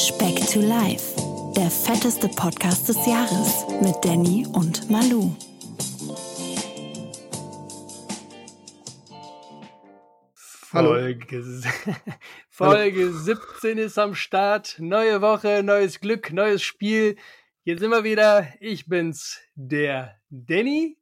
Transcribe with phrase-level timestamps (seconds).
[0.00, 1.14] Speck to Life,
[1.54, 5.36] der fetteste Podcast des Jahres mit Danny und Malu.
[10.72, 10.94] Hallo.
[10.94, 11.44] Folge,
[12.48, 14.76] Folge 17 ist am Start.
[14.78, 17.16] Neue Woche, neues Glück, neues Spiel.
[17.64, 18.48] Hier sind wir wieder.
[18.58, 20.96] Ich bin's, der Danny.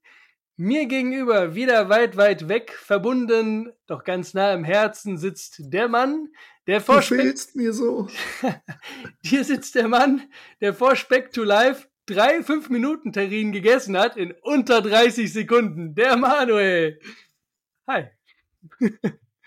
[0.56, 6.30] Mir gegenüber, wieder weit, weit weg, verbunden, doch ganz nah im Herzen sitzt der Mann,
[6.68, 8.08] der Du fehlst mir so.
[9.22, 10.22] Hier sitzt der Mann,
[10.60, 15.94] der vor Speck to Life drei 5-Minuten-Terrinen gegessen hat in unter 30 Sekunden.
[15.94, 17.00] Der Manuel.
[17.86, 18.04] Hi.
[18.78, 18.90] Nee,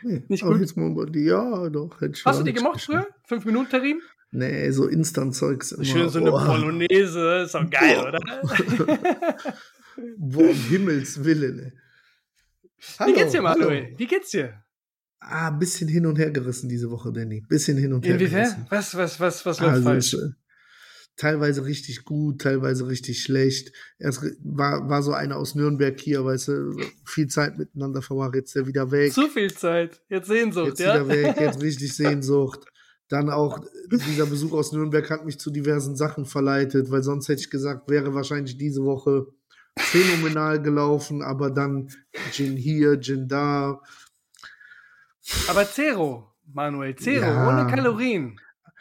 [0.28, 0.60] Nicht gut?
[0.60, 2.02] jetzt mal ja, doch.
[2.02, 3.08] hätte ich Hast du die gemocht früher?
[3.30, 4.02] 5-Minuten-Terrinen?
[4.32, 5.78] Nee, so Instant-Zeugs.
[5.84, 6.46] Schön so eine Boah.
[6.46, 8.08] Polonaise, ist doch geil, Boah.
[8.08, 9.38] oder?
[10.18, 13.08] Boah, um Himmels Willen, ey.
[13.08, 13.60] Wie geht's dir, hallo.
[13.60, 13.94] Manuel?
[13.96, 14.64] Wie geht's dir?
[15.24, 17.42] Ah, ein bisschen hin und her gerissen diese Woche, Danny.
[17.48, 18.42] Bisschen hin und her Inwiefern?
[18.42, 18.66] gerissen.
[18.70, 20.14] Was, was, was, was läuft Also falsch?
[20.14, 20.30] ist, äh,
[21.16, 23.72] teilweise richtig gut, teilweise richtig schlecht.
[24.00, 28.56] Erst war, war so einer aus Nürnberg hier, weißt du, viel Zeit miteinander verbracht, jetzt
[28.56, 29.14] der wieder weg.
[29.14, 30.02] Zu viel Zeit.
[30.10, 30.96] Jetzt Sehnsucht, jetzt ja?
[30.96, 32.66] wieder weg, jetzt richtig Sehnsucht.
[33.08, 33.60] Dann auch
[33.92, 37.90] dieser Besuch aus Nürnberg hat mich zu diversen Sachen verleitet, weil sonst hätte ich gesagt,
[37.90, 39.28] wäre wahrscheinlich diese Woche
[39.78, 41.90] phänomenal gelaufen, aber dann
[42.32, 43.82] Gin hier, Gin da.
[45.48, 47.48] Aber Zero, Manuel, Zero, Ja.
[47.48, 48.40] ohne Kalorien.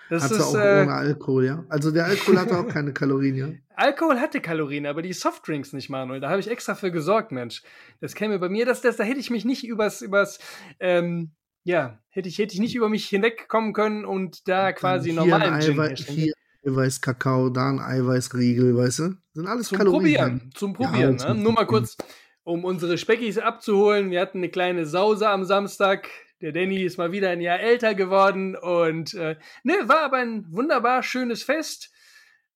[0.08, 1.64] Das Hatte ist, auch äh, ohne Alkohol, ja.
[1.68, 3.48] Also der Alkohol hatte auch keine Kalorien, ja.
[3.76, 6.20] Alkohol hatte Kalorien, aber die Softdrinks nicht, Manuel.
[6.20, 7.62] Da habe ich extra für gesorgt, Mensch.
[8.00, 10.38] Das käme bei mir, das, das, da hätte ich mich nicht übers, übers,
[10.80, 11.30] ähm,
[11.62, 15.60] ja, hätte ich, hätte ich nicht über mich hinwegkommen können und da quasi normalen ein
[15.60, 16.18] Gin Eiweiß, herstellen.
[16.18, 16.32] hier
[16.66, 19.14] Eiweiß Kakao, da ein Eiweißriegel, weißt du?
[19.32, 20.00] Sind alles Zum Kalorien.
[20.18, 21.18] Probieren, zum Ja, Probieren.
[21.18, 21.42] zum ne?
[21.42, 21.96] Nur mal kurz,
[22.42, 24.10] um unsere Speckis abzuholen.
[24.10, 26.08] Wir hatten eine kleine Sause am Samstag.
[26.40, 30.46] Der Danny ist mal wieder ein Jahr älter geworden und äh, ne, war aber ein
[30.50, 31.90] wunderbar schönes Fest.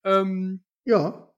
[0.04, 1.28] Ähm, Ja,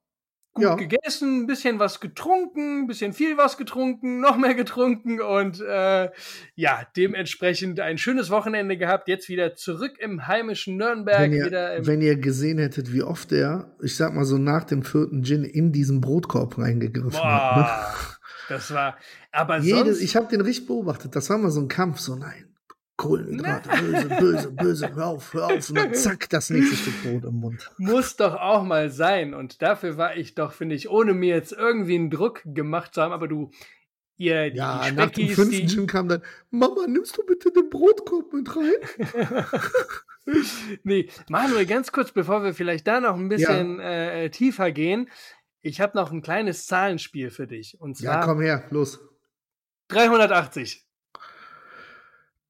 [0.53, 0.75] gut Ja.
[0.77, 6.11] gegessen, ein bisschen was getrunken, ein bisschen viel was getrunken, noch mehr getrunken und äh,
[6.55, 9.09] ja, dementsprechend ein schönes Wochenende gehabt.
[9.09, 11.31] Jetzt wieder zurück im heimischen Nürnberg.
[11.31, 14.83] wenn ihr, wenn ihr gesehen hättet, wie oft er, ich sag mal so nach dem
[14.83, 17.57] vierten Gin in diesen Brotkorb reingegriffen hat.
[17.57, 18.16] Ne?
[18.49, 18.97] Das war.
[19.33, 21.15] Aber Jede, sonst, ich habe den richtig beobachtet.
[21.17, 22.47] Das war mal so ein Kampf, so nein.
[22.97, 25.69] Kohlenhydrate, böse, böse, böse, hör auf, hör auf.
[25.69, 27.71] Und dann zack, das nächste Stück Brot im Mund.
[27.77, 29.35] muss doch auch mal sein.
[29.35, 33.03] Und dafür war ich doch, finde ich, ohne mir jetzt irgendwie einen Druck gemacht zu
[33.03, 33.51] haben, aber du,
[34.17, 37.69] ihr, die Ja, nach dem fünften die, Gin kam dann, Mama, nimmst du bitte den
[37.69, 39.15] Brotkorb mit rein?
[40.83, 45.11] nee, Manuel, ganz kurz, bevor wir vielleicht da noch ein bisschen äh, tiefer gehen.
[45.67, 47.81] Ich habe noch ein kleines Zahlenspiel für dich.
[47.81, 49.01] Und Ja, zwar komm her, los.
[49.89, 50.87] 380.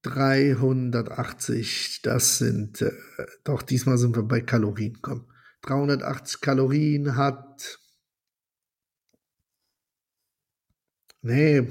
[0.02, 2.92] 380, das sind, äh,
[3.44, 5.26] doch diesmal sind wir bei Kalorien, komm.
[5.62, 7.78] 380 Kalorien hat.
[11.22, 11.68] Nee,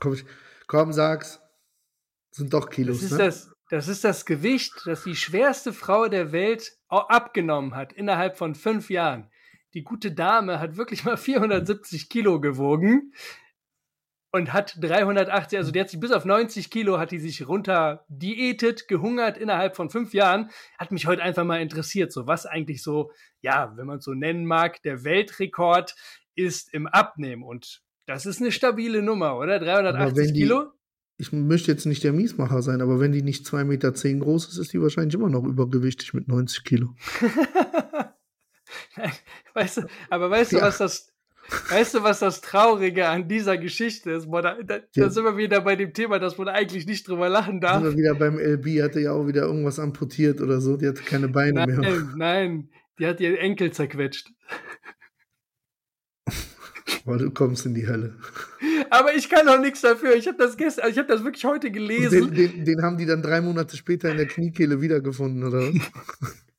[0.00, 0.16] komm,
[0.66, 1.40] komm sag's.
[2.32, 3.18] Sind doch Kilos, Das ist ne?
[3.18, 8.36] das, das ist das Gewicht, das die schwerste Frau der Welt au- abgenommen hat innerhalb
[8.36, 9.30] von fünf Jahren.
[9.74, 13.12] Die gute Dame hat wirklich mal 470 Kilo gewogen
[14.32, 18.04] und hat 380, also die hat sich bis auf 90 Kilo hat die sich runter
[18.08, 20.50] diätet, gehungert innerhalb von fünf Jahren.
[20.78, 24.14] Hat mich heute einfach mal interessiert, so was eigentlich so, ja, wenn man es so
[24.14, 25.94] nennen mag, der Weltrekord
[26.34, 29.58] ist im Abnehmen und das ist eine stabile Nummer, oder?
[29.60, 30.72] 380 wenn die- Kilo?
[31.16, 34.48] Ich möchte jetzt nicht der Miesmacher sein, aber wenn die nicht 2,10 Meter zehn groß
[34.48, 36.94] ist, ist die wahrscheinlich immer noch übergewichtig mit 90 Kilo.
[38.96, 39.12] Nein,
[39.54, 40.62] weißt du, aber weißt du, Ja.
[40.62, 41.12] was das,
[41.68, 44.30] weißt du, was das Traurige an dieser Geschichte ist?
[44.30, 45.10] Boah, da, da, da Ja.
[45.10, 47.82] sind wir wieder bei dem Thema, dass man eigentlich nicht drüber lachen Da darf.
[47.82, 51.02] sind wir wieder beim LB, hatte ja auch wieder irgendwas amputiert oder so, die hatte
[51.02, 51.78] keine Beine mehr.
[51.78, 52.68] Nein, nein,
[52.98, 54.32] die hat ihren Enkel zerquetscht.
[57.04, 58.16] Boah, du kommst in die Hölle.
[58.90, 60.14] Aber ich kann auch nichts dafür.
[60.16, 62.34] Ich habe das gestern, ich habe das wirklich heute Den, gelesen.
[62.34, 65.74] den, den haben die dann drei Monate später in der Kniekehle wiedergefunden, oder was?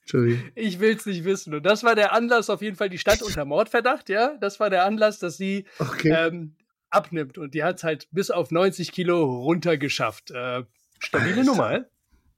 [0.55, 1.53] Ich will's nicht wissen.
[1.55, 4.35] Und das war der Anlass, auf jeden Fall, die stand unter Mordverdacht, ja.
[4.39, 6.13] Das war der Anlass, dass sie Okay.
[6.15, 6.55] ähm,
[6.89, 7.37] abnimmt.
[7.37, 10.31] Und die hat's halt bis auf 90 Kilo runtergeschafft.
[10.31, 10.63] Äh,
[10.99, 11.43] stabile Alter.
[11.43, 11.85] Nummer?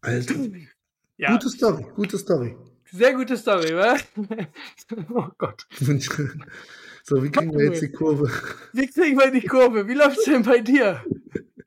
[0.01, 0.35] Alter.
[1.17, 1.31] Ja.
[1.33, 2.55] Gute Story, gute Story.
[2.91, 3.97] Sehr gute Story, wa?
[5.13, 5.67] oh Gott.
[7.05, 8.31] So, wie kriegen wir jetzt die Kurve?
[8.71, 9.89] Wie kriegen wir die Kurve?
[9.89, 11.03] Wie läuft's denn bei dir?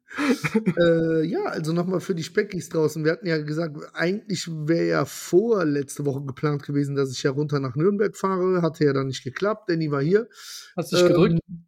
[0.79, 3.05] äh, ja, also nochmal für die Speckis draußen.
[3.05, 7.31] Wir hatten ja gesagt, eigentlich wäre ja vor letzte Woche geplant gewesen, dass ich ja
[7.31, 8.63] runter nach Nürnberg fahre.
[8.63, 9.69] Hatte ja dann nicht geklappt.
[9.69, 10.29] Danny war hier.
[10.77, 11.41] Hast du dich gedrückt?
[11.49, 11.67] Ähm,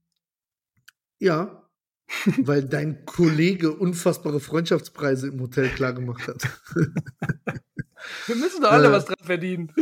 [1.18, 1.67] Ja,
[2.38, 6.48] weil dein Kollege unfassbare Freundschaftspreise im Hotel klar gemacht hat.
[8.26, 9.72] Wir müssen doch alle äh, was dran verdienen.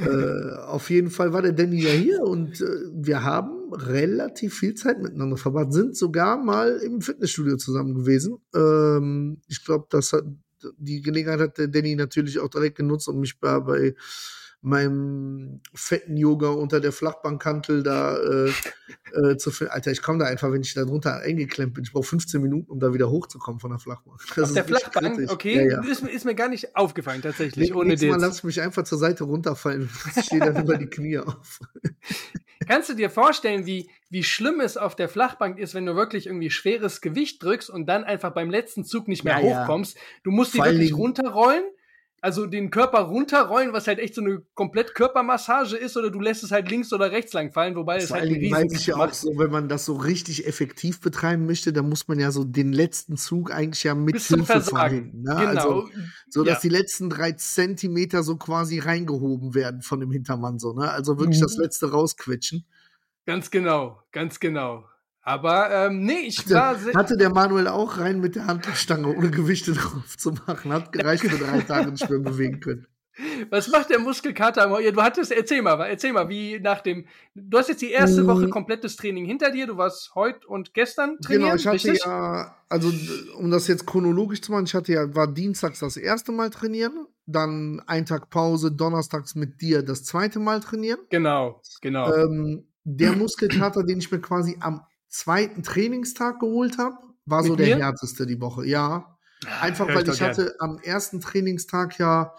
[0.00, 4.74] Äh, auf jeden Fall war der Danny ja hier und äh, wir haben relativ viel
[4.74, 8.38] Zeit miteinander verbracht, sind sogar mal im Fitnessstudio zusammen gewesen.
[8.54, 10.24] Ähm, ich glaube, das hat
[10.78, 13.94] die Gelegenheit hat der Danny natürlich auch direkt genutzt, um mich bei, bei
[14.60, 18.52] meinem fetten Yoga unter der Flachbankkantel da äh,
[19.12, 19.72] äh, zu finden.
[19.72, 21.84] Alter, ich komme da einfach, wenn ich da drunter eingeklemmt bin.
[21.84, 24.20] Ich brauche 15 Minuten, um da wieder hochzukommen von der Flachbank.
[24.34, 25.16] Das Auf der Flachbank?
[25.16, 25.30] Kritisch.
[25.30, 25.84] Okay, ja, ja.
[25.84, 27.70] Ist, ist, mir gar nicht aufgefallen, tatsächlich.
[27.70, 29.88] Nee, ohne Mal lass ich mich einfach zur Seite runterfallen.
[30.16, 31.60] Ich stehe dann über die Knie auf.
[32.66, 36.26] Kannst du dir vorstellen, wie, wie schlimm es auf der Flachbank ist, wenn du wirklich
[36.26, 39.96] irgendwie schweres Gewicht drückst und dann einfach beim letzten Zug nicht mehr ja, hochkommst?
[40.24, 41.64] Du musst die wirklich runterrollen
[42.26, 46.42] also den Körper runterrollen, was halt echt so eine komplett Körpermassage ist, oder du lässt
[46.42, 49.12] es halt links oder rechts lang fallen, wobei es halt riesig weiß ich ja auch
[49.12, 52.72] so, wenn man das so richtig effektiv betreiben möchte, dann muss man ja so den
[52.72, 55.12] letzten Zug eigentlich ja mit Bis Hilfe fahren.
[55.22, 55.36] Ne?
[55.36, 55.46] Genau.
[55.46, 55.88] Also,
[56.28, 56.68] so dass ja.
[56.68, 60.90] die letzten drei Zentimeter so quasi reingehoben werden von dem Hintermann so, ne?
[60.90, 61.44] Also wirklich mhm.
[61.44, 62.66] das letzte rausquetschen.
[63.24, 64.84] Ganz genau, ganz genau.
[65.26, 66.94] Aber ähm, nee, ich hatte, war.
[66.94, 70.72] Hatte der Manuel auch rein mit der Handstange, ohne Gewichte drauf zu machen.
[70.72, 72.86] Hat gereicht für drei Tage nicht mehr bewegen können.
[73.50, 74.80] Was macht der Muskelkater?
[74.80, 77.06] Ja, du hattest, erzähl mal, erzähl mal, wie nach dem.
[77.34, 78.26] Du hast jetzt die erste mm.
[78.28, 79.66] Woche komplettes Training hinter dir.
[79.66, 81.42] Du warst heute und gestern trainieren.
[81.42, 82.04] Genau, ich hatte richtig?
[82.04, 82.92] ja, also
[83.36, 87.06] um das jetzt chronologisch zu machen, ich hatte ja, war dienstags das erste Mal trainieren,
[87.26, 91.00] dann ein Tag Pause, donnerstags mit dir das zweite Mal trainieren.
[91.10, 92.14] Genau, genau.
[92.14, 94.82] Ähm, der Muskelkater, den ich mir quasi am
[95.16, 96.96] zweiten Trainingstag geholt habe,
[97.26, 97.84] war Mit so der mir?
[97.84, 98.66] härteste die Woche.
[98.66, 99.18] Ja.
[99.44, 100.54] Ah, Einfach weil ich hatte gern.
[100.58, 102.32] am ersten Trainingstag ja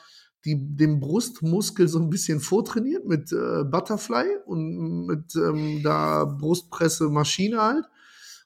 [0.46, 7.10] die, den Brustmuskel so ein bisschen vortrainiert mit äh, Butterfly und mit ähm, da Brustpresse
[7.10, 7.86] Maschine halt.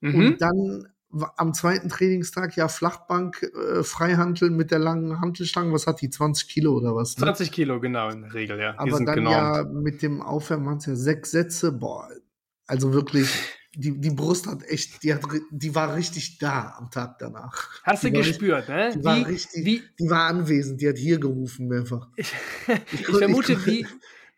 [0.02, 0.16] Mhm.
[0.16, 0.88] Und dann
[1.36, 5.74] am zweiten Trainingstag ja Flachbank, äh, Freihantel mit der langen Hantelstange.
[5.74, 6.10] Was hat die?
[6.10, 7.18] 20 Kilo oder was?
[7.18, 7.24] Ne?
[7.24, 8.74] 20 Kilo, genau, in der Regel, ja.
[8.78, 9.28] Aber dann genormt.
[9.36, 11.72] ja mit dem Aufwärmen waren es ja sechs Sätze.
[11.74, 12.10] Boah,
[12.66, 13.30] also wirklich
[13.76, 17.70] die, die Brust hat echt, die, hat, die war richtig da am Tag danach.
[17.84, 18.92] Hast die du gespürt, ne?
[18.94, 22.08] Die wie, war richtig, wie, die war anwesend, die hat hier gerufen mehrfach.
[22.16, 22.34] Ich,
[22.68, 23.88] ich, ich vermute, ich, wie.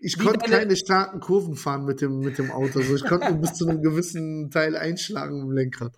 [0.06, 2.80] Ich konnte keine starken Kurven fahren mit dem, mit dem Auto.
[2.80, 5.94] Also ich konnte nur bis zu einem gewissen Teil einschlagen im Lenkrad.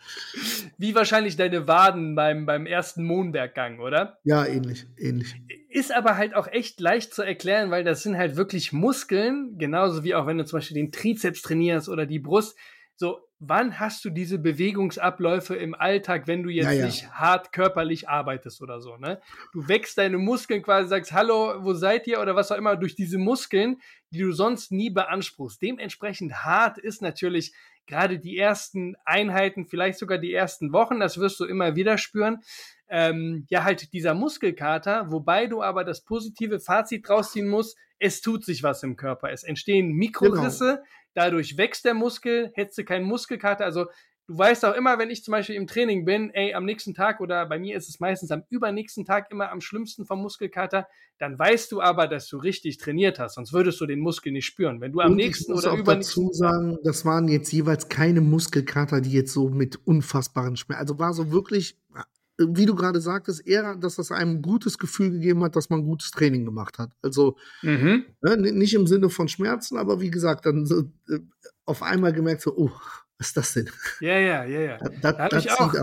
[0.77, 4.19] Wie wahrscheinlich deine Waden beim, beim ersten Mohnberggang, oder?
[4.23, 5.35] Ja, ähnlich, ähnlich.
[5.69, 10.03] Ist aber halt auch echt leicht zu erklären, weil das sind halt wirklich Muskeln, genauso
[10.03, 12.55] wie auch wenn du zum Beispiel den Trizeps trainierst oder die Brust.
[12.97, 16.85] So, wann hast du diese Bewegungsabläufe im Alltag, wenn du jetzt ja, ja.
[16.85, 19.21] nicht hart körperlich arbeitest oder so, ne?
[19.53, 22.95] Du wächst deine Muskeln quasi, sagst, hallo, wo seid ihr oder was auch immer, durch
[22.95, 23.77] diese Muskeln,
[24.11, 25.61] die du sonst nie beanspruchst.
[25.61, 27.53] Dementsprechend hart ist natürlich
[27.87, 32.41] gerade die ersten Einheiten, vielleicht sogar die ersten Wochen, das wirst du immer wieder spüren.
[32.87, 38.21] Ähm, ja, halt dieser Muskelkater, wobei du aber das positive Fazit draus ziehen musst, es
[38.21, 39.31] tut sich was im Körper.
[39.31, 40.85] Es entstehen Mikrorisse, genau
[41.15, 43.65] dadurch wächst der Muskel, hättest du keinen Muskelkater.
[43.65, 43.85] Also
[44.27, 47.21] du weißt auch immer, wenn ich zum Beispiel im Training bin, ey, am nächsten Tag
[47.21, 50.87] oder bei mir ist es meistens am übernächsten Tag immer am schlimmsten vom Muskelkater,
[51.17, 54.45] dann weißt du aber, dass du richtig trainiert hast, sonst würdest du den Muskel nicht
[54.45, 54.81] spüren.
[54.81, 57.51] Wenn du am Und nächsten ich muss oder auch übernächsten dazu sagen, das waren jetzt
[57.51, 61.79] jeweils keine Muskelkater, die jetzt so mit unfassbaren Schmerzen, also war so wirklich
[62.37, 65.83] wie du gerade sagtest, eher, dass das einem ein gutes Gefühl gegeben hat, dass man
[65.83, 66.91] gutes Training gemacht hat.
[67.01, 68.05] Also mhm.
[68.21, 71.19] ne, nicht im Sinne von Schmerzen, aber wie gesagt, dann so, äh,
[71.65, 72.71] auf einmal gemerkt so, oh,
[73.17, 73.69] was ist das denn?
[74.01, 74.77] Ja, ja, ja, ja.
[74.77, 75.73] Das, da das ich auch.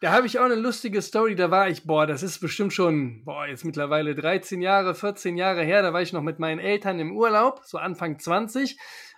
[0.00, 1.34] Da habe ich auch eine lustige Story.
[1.34, 5.62] Da war ich, boah, das ist bestimmt schon, boah, jetzt mittlerweile 13 Jahre, 14 Jahre
[5.62, 5.80] her.
[5.80, 8.76] Da war ich noch mit meinen Eltern im Urlaub, so Anfang 20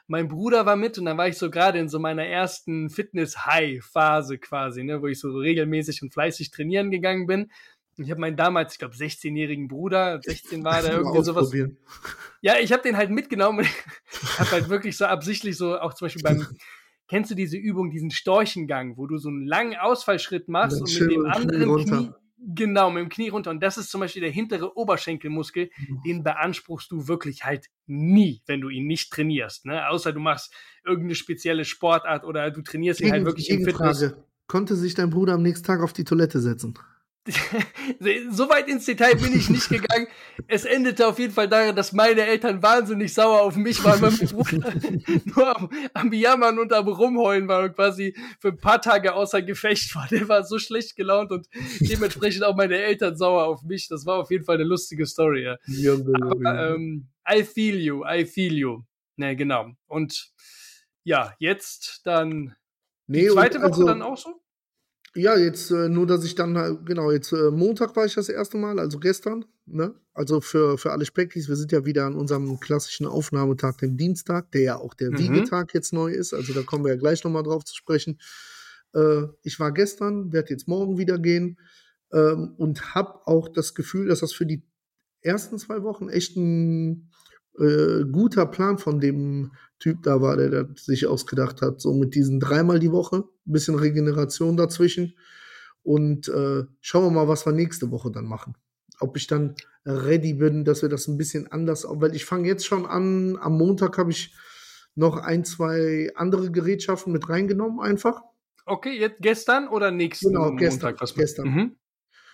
[0.09, 4.39] mein Bruder war mit und dann war ich so gerade in so meiner ersten Fitness-High-Phase
[4.39, 7.51] quasi, ne, wo ich so regelmäßig und fleißig trainieren gegangen bin.
[7.99, 11.53] Ich habe meinen damals, ich glaube, 16-jährigen Bruder, 16 war der irgendwie sowas.
[12.43, 13.69] Ja, ich habe den halt mitgenommen und
[14.39, 16.47] habe halt wirklich so absichtlich so, auch zum Beispiel beim,
[17.09, 21.11] kennst du diese Übung, diesen Storchengang, wo du so einen langen Ausfallschritt machst und mit
[21.11, 23.51] dem anderen Knie, Genau, mit dem Knie runter.
[23.51, 25.71] Und das ist zum Beispiel der hintere Oberschenkelmuskel.
[25.77, 26.03] Mhm.
[26.05, 29.65] Den beanspruchst du wirklich halt nie, wenn du ihn nicht trainierst.
[29.65, 29.89] Ne?
[29.89, 30.53] Außer du machst
[30.85, 34.15] irgendeine spezielle Sportart oder du trainierst ihn halt wirklich im Fitness.
[34.47, 36.79] Konnte sich dein Bruder am nächsten Tag auf die Toilette setzen?
[38.31, 40.07] So weit ins Detail bin ich nicht gegangen.
[40.47, 44.13] Es endete auf jeden Fall darin, dass meine Eltern wahnsinnig sauer auf mich waren, weil
[44.13, 44.75] mein Bruder
[45.25, 49.43] nur am, am Jammern und am Rumheulen war und quasi für ein paar Tage außer
[49.43, 50.07] Gefecht war.
[50.09, 51.49] Der war so schlecht gelaunt und
[51.81, 53.89] dementsprechend auch meine Eltern sauer auf mich.
[53.89, 55.45] Das war auf jeden Fall eine lustige Story.
[55.45, 55.95] Ja.
[55.95, 58.83] Aber, ähm, I feel you, I feel you.
[59.17, 59.73] Ne, genau.
[59.87, 60.31] Und
[61.05, 62.55] ja, jetzt dann
[63.07, 64.41] nee, die zweite Woche also, dann auch so?
[65.17, 68.29] Ja, jetzt äh, nur, dass ich dann, äh, genau, jetzt äh, Montag war ich das
[68.29, 69.47] erste Mal, also gestern.
[69.65, 69.95] Ne?
[70.13, 74.53] Also für, für alle Speckis, wir sind ja wieder an unserem klassischen Aufnahmetag, dem Dienstag,
[74.53, 75.19] der ja auch der Mhm.
[75.19, 76.35] Wiegetag jetzt neu ist.
[76.35, 78.19] Also da kommen wir ja gleich nochmal drauf zu sprechen.
[78.95, 81.59] Äh, ich war gestern, werde jetzt morgen wieder gehen
[82.13, 84.63] ähm, und habe auch das Gefühl, dass das für die
[85.23, 87.11] ersten zwei Wochen echt ein
[87.59, 91.81] äh, guter Plan von dem Typ da war, der das sich ausgedacht hat.
[91.81, 95.17] So mit diesen dreimal die Woche, ein bisschen Regeneration dazwischen.
[95.83, 98.55] Und äh, schauen wir mal, was wir nächste Woche dann machen.
[98.99, 102.67] Ob ich dann ready bin, dass wir das ein bisschen anders, weil ich fange jetzt
[102.67, 104.35] schon an, am Montag habe ich
[104.97, 108.23] noch ein, zwei andere Gerätschaften mit reingenommen, einfach.
[108.65, 110.59] Okay, jetzt gestern oder nächsten Genau, Montag?
[110.59, 111.49] gestern, Was gestern.
[111.49, 111.77] Mhm.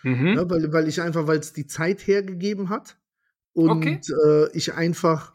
[0.04, 0.26] Mhm.
[0.36, 2.96] Ja, weil, weil ich einfach, weil es die Zeit hergegeben hat.
[3.52, 4.00] Und Okay.
[4.24, 5.31] äh, ich einfach,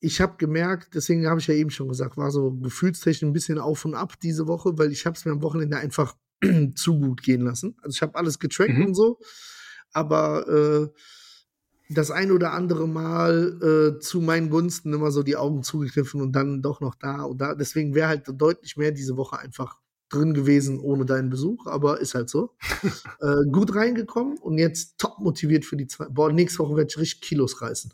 [0.00, 3.58] ich habe gemerkt, deswegen habe ich ja eben schon gesagt, war so gefühlstechnisch ein bisschen
[3.58, 6.16] auf und ab diese Woche, weil ich habe es mir am Wochenende einfach
[6.74, 7.76] zu gut gehen lassen.
[7.82, 8.86] Also ich habe alles getrackt Mhm.
[8.86, 9.18] und so,
[9.92, 11.00] aber äh,
[11.88, 16.32] das ein oder andere Mal äh, zu meinen Gunsten immer so die Augen zugekniffen und
[16.32, 17.54] dann doch noch da und da.
[17.54, 22.14] Deswegen wäre halt deutlich mehr diese Woche einfach drin gewesen ohne deinen Besuch, aber ist
[22.14, 22.56] halt so.
[23.20, 26.06] äh, gut reingekommen und jetzt top motiviert für die zwei.
[26.08, 27.92] Boah, nächste Woche werde ich richtig Kilos reißen.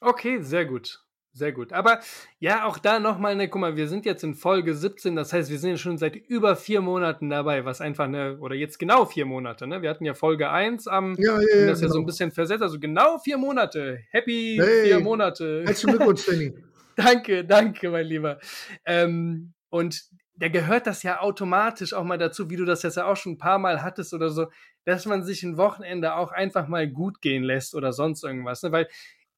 [0.00, 1.04] Okay, sehr gut.
[1.38, 1.72] Sehr gut.
[1.72, 2.00] Aber
[2.40, 5.50] ja, auch da nochmal eine, guck mal, wir sind jetzt in Folge 17, das heißt,
[5.50, 9.06] wir sind ja schon seit über vier Monaten dabei, was einfach eine, oder jetzt genau
[9.06, 9.80] vier Monate, ne?
[9.80, 11.66] Wir hatten ja Folge 1 am, Ja, ja, ja.
[11.66, 12.06] das ja so ein genau.
[12.06, 14.00] bisschen versetzt, also genau vier Monate.
[14.10, 14.86] Happy Hey.
[14.86, 15.62] vier Monate.
[15.64, 16.54] Herzlichen Glückwunsch, Danny.
[16.96, 18.40] Danke, danke, mein Lieber.
[18.84, 20.02] Ähm, und
[20.34, 23.32] da gehört das ja automatisch auch mal dazu, wie du das jetzt ja auch schon
[23.34, 24.48] ein paar Mal hattest oder so,
[24.84, 28.64] dass man sich ein Wochenende auch einfach mal gut gehen lässt oder sonst irgendwas.
[28.64, 28.72] Ne?
[28.72, 28.88] Weil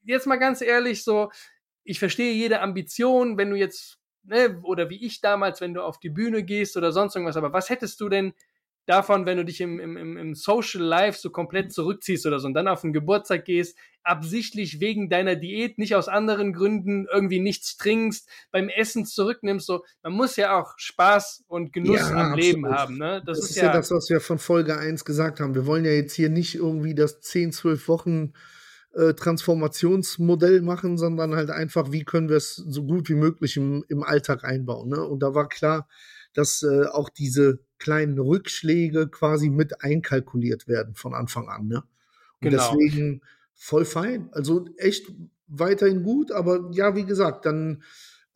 [0.04, 1.30] jetzt mal ganz ehrlich, so,
[1.84, 5.98] ich verstehe jede Ambition, wenn du jetzt, ne, oder wie ich damals, wenn du auf
[5.98, 8.32] die Bühne gehst oder sonst irgendwas, aber was hättest du denn
[8.86, 12.54] davon, wenn du dich im, im, im, Social Life so komplett zurückziehst oder so und
[12.54, 17.76] dann auf den Geburtstag gehst, absichtlich wegen deiner Diät, nicht aus anderen Gründen, irgendwie nichts
[17.76, 22.64] trinkst, beim Essen zurücknimmst, so, man muss ja auch Spaß und Genuss Ja, am Leben
[22.64, 22.78] absolut.
[22.78, 23.22] haben, ne?
[23.24, 25.54] Das, ist ja, das, was wir von Folge 1 gesagt haben.
[25.54, 28.32] Wir wollen ja jetzt hier nicht irgendwie das 10, 12 Wochen
[28.94, 33.84] äh, Transformationsmodell machen, sondern halt einfach, wie können wir es so gut wie möglich im,
[33.88, 34.88] im Alltag einbauen.
[34.88, 35.02] Ne?
[35.04, 35.88] Und da war klar,
[36.34, 41.66] dass äh, auch diese kleinen Rückschläge quasi mit einkalkuliert werden von Anfang an.
[41.66, 41.76] Ne?
[42.40, 42.70] Und Genau.
[42.72, 43.22] deswegen
[43.54, 44.28] voll fein.
[44.32, 45.12] Also echt
[45.46, 47.82] weiterhin gut, aber ja, wie gesagt, dann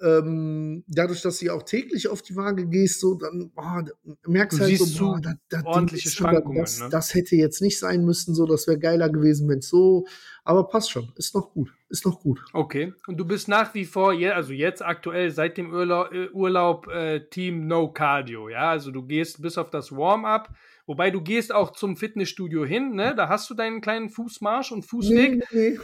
[0.02, 3.84] ähm, dadurch, dass du ja auch täglich auf die Waage gehst, so dann da
[4.26, 6.88] merkst Du halt so, boah, das Ding ordentliche Schwankungen, Das, ne?
[6.90, 10.06] das hätte jetzt nicht sein müssen, so das wäre geiler gewesen, wenn es so.
[10.44, 12.44] Aber passt schon, ist noch gut, ist noch gut.
[12.52, 12.92] Okay.
[13.06, 17.20] Und du bist nach wie vor, also jetzt aktuell seit dem Urlaub, äh, Urlaub äh,
[17.30, 18.70] Team No Cardio, ja?
[18.70, 20.50] Also du gehst bis auf das Warm-up,
[20.86, 23.14] wobei du gehst auch zum Fitnessstudio hin, ne?
[23.16, 25.44] Da hast du deinen kleinen Fußmarsch und Fußweg.
[25.52, 25.76] Nee, nee.
[25.76, 25.82] Da,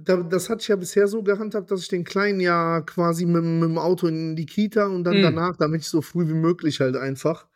[0.00, 3.68] das hatte ich ja bisher so gehandhabt, dass ich den Kleinen ja quasi mit, mit
[3.68, 5.22] dem Auto in die Kita und dann Mm.
[5.22, 7.46] danach, damit ich so früh wie möglich halt einfach.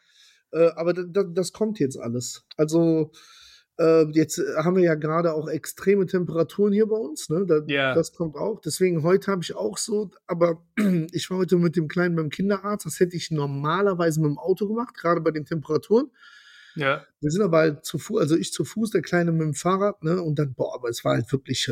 [0.53, 2.45] Äh, aber da, da, das kommt jetzt alles.
[2.57, 3.13] Also
[3.79, 7.29] äh, jetzt haben wir ja gerade auch extreme Temperaturen hier bei uns.
[7.31, 7.47] Ne?
[7.47, 7.95] Da, Ja.
[7.95, 8.61] Das kommt auch.
[8.61, 10.63] Deswegen heute habe ich auch so, aber
[11.13, 12.87] ich war heute mit dem Kleinen beim Kinderarzt.
[12.87, 16.11] Das hätte ich normalerweise mit dem Auto gemacht, gerade bei den Temperaturen.
[16.75, 17.05] Ja.
[17.21, 20.03] Wir sind aber halt zu Fuß, also ich zu Fuß, der Kleine mit dem Fahrrad,
[20.03, 20.23] ne?
[20.23, 21.71] Und dann, boah, aber es war halt wirklich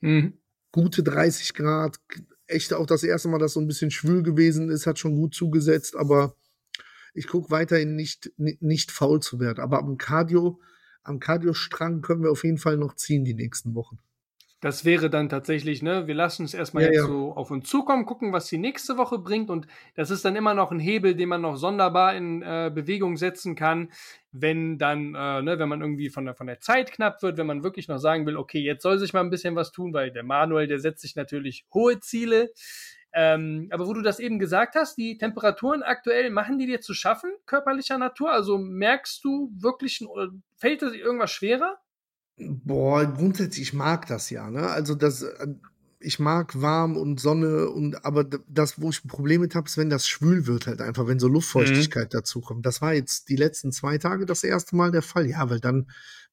[0.00, 0.34] Mhm.
[0.72, 2.00] gute 30 Grad.
[2.46, 5.34] Echt auch das erste Mal, dass so ein bisschen schwül gewesen ist, hat schon gut
[5.34, 6.34] zugesetzt, aber
[7.14, 9.60] ich gucke weiterhin nicht, ni- nicht faul zu werden.
[9.60, 10.60] Aber am Cardio,
[11.02, 13.98] am Cardio-Strang können wir auf jeden Fall noch ziehen die nächsten Wochen.
[14.60, 17.06] Das wäre dann tatsächlich, ne, wir lassen es erstmal Ja, jetzt ja.
[17.06, 19.50] so auf uns zukommen, gucken, was die nächste Woche bringt.
[19.50, 23.16] Und das ist dann immer noch ein Hebel, den man noch sonderbar in äh, Bewegung
[23.16, 23.92] setzen kann,
[24.32, 27.46] wenn dann, äh, ne, wenn man irgendwie von der, von der Zeit knapp wird, wenn
[27.46, 30.10] man wirklich noch sagen will, okay, jetzt soll sich mal ein bisschen was tun, weil
[30.10, 32.50] der Manuel, der setzt sich natürlich hohe Ziele.
[33.12, 36.94] Ähm, aber wo du das eben gesagt hast, die Temperaturen aktuell, machen die dir zu
[36.94, 38.32] schaffen, körperlicher Natur?
[38.32, 41.78] Also merkst du wirklich, oder fällt dir irgendwas schwerer?
[42.38, 44.68] Boah, grundsätzlich, ich mag das ja, ne?
[44.68, 45.48] Also das, äh,
[46.00, 49.76] ich mag warm und Sonne und aber das, wo ich ein Problem mit habe, ist,
[49.76, 52.64] wenn das schwül wird halt einfach, wenn so Luftfeuchtigkeit dazu kommt.
[52.66, 55.88] Das war jetzt die letzten zwei Tage das erste Mal der Fall, ja, weil dann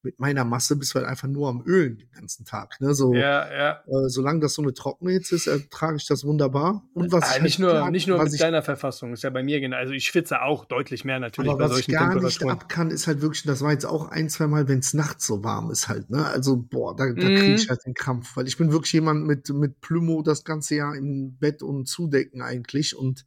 [0.06, 2.94] mit meiner Masse bist du halt einfach nur am Ölen den ganzen Tag, ne?
[2.94, 3.70] So, Ja, ja.
[3.86, 6.82] äh, solange das so eine trockene Hitze ist, ertrage ich das wunderbar.
[6.94, 9.12] Und was Ah, ich nicht halt nur, gar- nicht nur was mit ich, deiner Verfassung,
[9.12, 9.76] ist ja bei mir genau.
[9.76, 13.06] Also ich schwitze auch deutlich mehr natürlich aber was ich gar nicht ab kann, ist
[13.08, 15.88] halt wirklich, das war jetzt auch ein, zwei Mal, wenn es nachts so warm ist
[15.88, 16.24] halt, ne?
[16.24, 17.68] Also, boah, da, da kriege ich Mhm.
[17.68, 21.36] halt den Krampf, weil ich bin wirklich jemand mit, mit Plümo das ganze Jahr im
[21.38, 23.26] Bett und Zudecken eigentlich und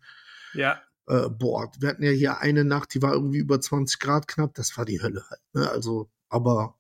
[0.53, 4.27] Ja, Äh, boah, wir hatten ja hier eine Nacht, die war irgendwie über 20 Grad
[4.27, 5.41] knapp, das war die Hölle halt.
[5.53, 5.69] Ne?
[5.69, 6.75] Also, aber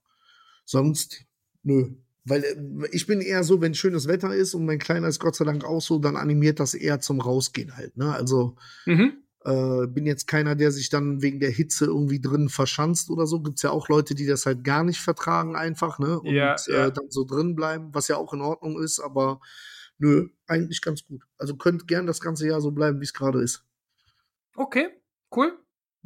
[0.65, 1.25] sonst,
[1.63, 1.91] nö.
[2.25, 5.35] Weil äh, ich bin eher so, wenn schönes Wetter ist und mein Kleiner ist Gott
[5.35, 7.97] sei Dank auch so, dann animiert das eher zum Rausgehen halt.
[7.97, 8.13] Ne?
[8.13, 9.23] Also Mhm.
[9.45, 13.41] äh, bin jetzt keiner, der sich dann wegen der Hitze irgendwie drin verschanzt oder so.
[13.41, 16.19] Gibt's ja auch Leute, die das halt gar nicht vertragen einfach, ne?
[16.19, 16.87] Und Ja, ja.
[16.87, 19.39] Äh, dann so drin bleiben, was ja auch in Ordnung ist, aber
[19.97, 21.23] nö, eigentlich ganz gut.
[21.37, 23.63] Also könnt gern das ganze Jahr so bleiben, wie es gerade ist.
[24.55, 24.89] Okay,
[25.35, 25.57] cool.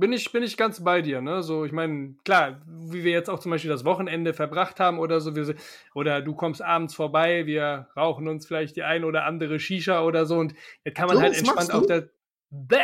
[0.03, 1.43] Bin ich, bin ich ganz bei dir, ne?
[1.43, 5.21] So, ich meine, klar, wie wir jetzt auch zum Beispiel das Wochenende verbracht haben oder
[5.21, 5.55] so, wir,
[5.93, 10.25] oder du kommst abends vorbei, wir rauchen uns vielleicht die ein oder andere Shisha oder
[10.25, 12.09] so und jetzt kann man So, halt entspannt auf der
[12.49, 12.79] Bäh!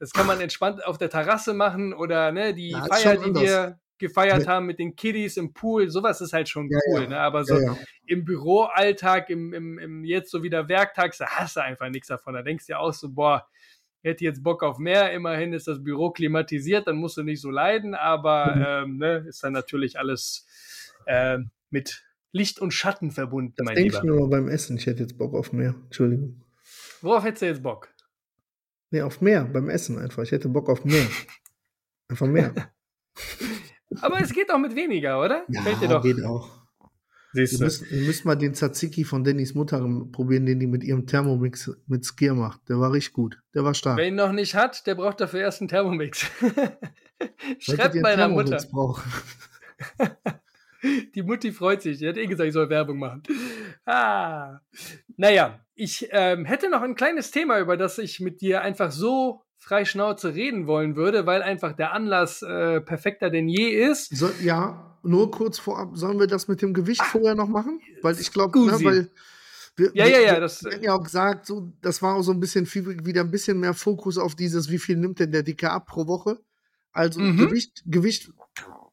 [0.00, 3.44] Das kann man entspannt auf der Terrasse machen oder ne, die ist Feier, die anders.
[3.44, 7.08] wir gefeiert haben mit den Kiddies im Pool, sowas ist halt schon Ja, cool, ja.
[7.08, 7.20] ne?
[7.20, 7.74] Aber so Ja,
[8.04, 12.34] im Büroalltag, im, im, im jetzt so wieder Werktags, da hast du einfach nichts davon.
[12.34, 13.46] Da denkst du ja auch so, boah,
[14.02, 17.50] hätte jetzt Bock auf mehr, immerhin ist das Büro klimatisiert, dann musst du nicht so
[17.50, 18.92] leiden, aber Mhm.
[18.92, 20.46] ähm, ne, ist dann natürlich alles
[21.06, 24.14] ähm, mit Licht und Schatten verbunden, Das mein denke Lieber.
[24.14, 24.76] ich mal beim Essen.
[24.76, 25.74] Ich hätte jetzt Bock auf mehr.
[25.84, 26.42] Entschuldigung.
[27.00, 27.88] Worauf hättest du jetzt Bock?
[28.90, 30.22] Nee, auf mehr beim Essen einfach.
[30.22, 31.06] Ich hätte Bock auf mehr.
[32.08, 32.54] Einfach mehr.
[34.00, 35.44] Aber es geht auch mit weniger, oder?
[35.62, 36.02] Fällt dir doch.
[36.02, 36.57] geht auch.
[37.32, 37.64] Siehst du.
[37.64, 39.78] müsst, ihr müsst mal den Tzatziki von Dannys Mutter
[40.12, 42.68] probieren, den die mit ihrem Thermomix mit Skier macht.
[42.68, 43.38] Der war richtig gut.
[43.54, 43.98] Der war stark.
[43.98, 46.26] Wer ihn noch nicht hat, der braucht dafür erst einen Thermomix.
[47.58, 48.58] Schreibt meiner Mutter.
[51.14, 51.98] Die Mutti freut sich.
[51.98, 53.22] Die hat eh gesagt, ich soll Werbung machen.
[53.84, 54.60] Ah.
[55.16, 59.42] Naja, ich ähm, hätte noch ein kleines Thema, über das ich mit dir einfach so
[59.56, 64.16] frei Schnauze reden wollen würde, weil einfach der Anlass äh, perfekter denn je ist.
[64.16, 67.80] So, ja, nur kurz vorab, sollen wir das mit dem Gewicht vorher noch machen?
[68.02, 69.10] Weil ich glaube, ne, weil
[69.76, 72.32] wir, Ja, ja, ja, das- wir haben ja auch gesagt, so, das war auch so
[72.32, 75.42] ein bisschen viel, wieder ein bisschen mehr Fokus auf dieses, wie viel nimmt denn der
[75.44, 76.40] Dicke ab pro Woche?
[76.92, 77.36] Also Mhm.
[77.36, 78.32] Gewicht, Gewicht,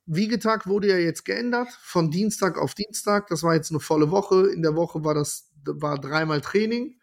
[0.06, 3.28] Wiegetag wurde ja jetzt geändert von Dienstag auf Dienstag.
[3.28, 4.48] Das war jetzt eine volle Woche.
[4.50, 7.00] In der Woche war das war dreimal Training.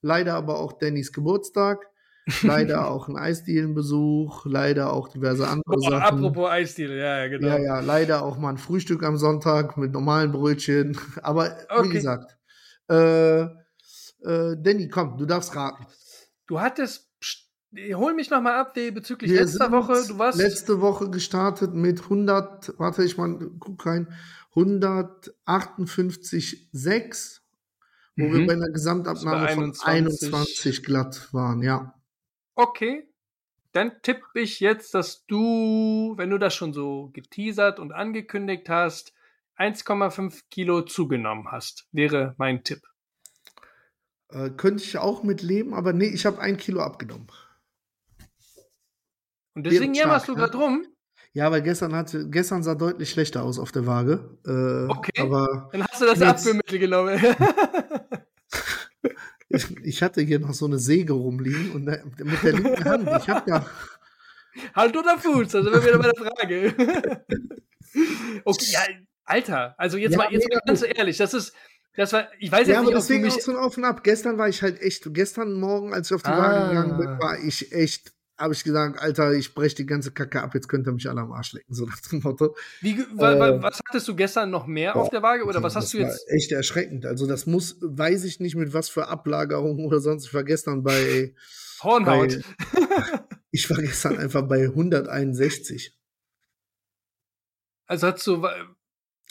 [0.00, 1.88] Leider aber auch Dannys Geburtstag.
[2.42, 4.46] Leider auch ein Eisdielenbesuch.
[4.46, 6.02] Leider auch diverse andere Boah, Sachen.
[6.02, 7.46] apropos Eisdiele, ja, ja, genau.
[7.46, 10.98] Ja, ja, leider auch mal ein Frühstück am Sonntag mit normalen Brötchen.
[11.22, 11.84] Aber Okay.
[11.84, 12.36] wie gesagt,
[12.90, 13.48] äh, äh,
[14.58, 15.86] Danny, komm, du darfst raten.
[16.48, 17.08] Du hattest,
[17.94, 20.02] hol mich noch mal ab wie bezüglich Wir letzter Woche.
[20.08, 24.08] Du warst letzte Woche gestartet mit 100, warte, ich mal, guck rein,
[24.54, 27.40] 158,6,
[28.16, 28.46] wo wir Mhm.
[28.46, 29.86] bei einer Gesamtabnahme Das war von 21.
[29.86, 31.92] 21 glatt waren, ja.
[32.56, 33.08] Okay.
[33.72, 39.12] Dann tippe ich jetzt, dass du, wenn du das schon so geteasert und angekündigt hast,
[39.58, 41.86] 1,5 Kilo zugenommen hast.
[41.92, 42.82] Wäre mein Tipp.
[44.30, 47.28] Äh, könnte ich auch mit leben, aber nee, ich habe ein Kilo abgenommen.
[49.54, 50.38] Und deswegen jammerst du ne?
[50.38, 50.86] gerade rum.
[51.32, 54.38] Ja, weil gestern hatte, gestern sah deutlich schlechter aus auf der Waage.
[54.46, 55.20] Äh, Okay.
[55.20, 57.20] Aber Dann hast du das Abführmittel genommen.
[59.48, 63.08] ich, ich hatte hier noch so eine Säge rumliegen und da- mit der linken Hand.
[63.22, 63.66] Ich habe ja.
[64.74, 65.48] Hand oder Fuß?
[65.52, 66.32] Da sind wir wieder bei der
[66.74, 67.24] Frage.
[68.44, 68.80] okay, ja,
[69.24, 71.52] Alter, also jetzt Ja, mal, jetzt mal ganz ehrlich, das ist,
[71.94, 73.76] das war, ich weiß jetzt Ja, aber nicht, ob du deswegen auch so ein Auf
[73.76, 74.02] und Ab.
[74.04, 76.38] Gestern war ich halt echt, gestern Morgen, als ich auf die Ah.
[76.38, 80.42] Waage gegangen bin, war ich echt, habe ich gesagt, Alter, ich breche die ganze Kacke
[80.42, 82.54] ab, jetzt könnt ihr mich alle am Arsch lecken, so nach dem Motto.
[82.82, 85.74] wie, wa, äh, was hattest du gestern noch mehr boah, auf der Waage oder was
[85.74, 86.28] das hast du jetzt?
[86.28, 87.06] Echt erschreckend.
[87.06, 90.26] Also das muss, weiß ich nicht mit was für Ablagerung oder sonst.
[90.26, 91.34] Ich war gestern bei,
[91.82, 92.40] Hornhaut.
[93.50, 95.96] ich war gestern einfach bei 161.
[97.86, 98.54] Also hast du, wa-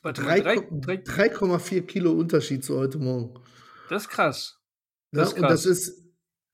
[0.01, 3.39] warte mal, drei, drei, 3,4 Kilo Unterschied zu heute Morgen.
[3.89, 4.59] das ist krass.
[5.11, 5.65] Ja, Das ist und das krass.
[5.65, 6.05] ist,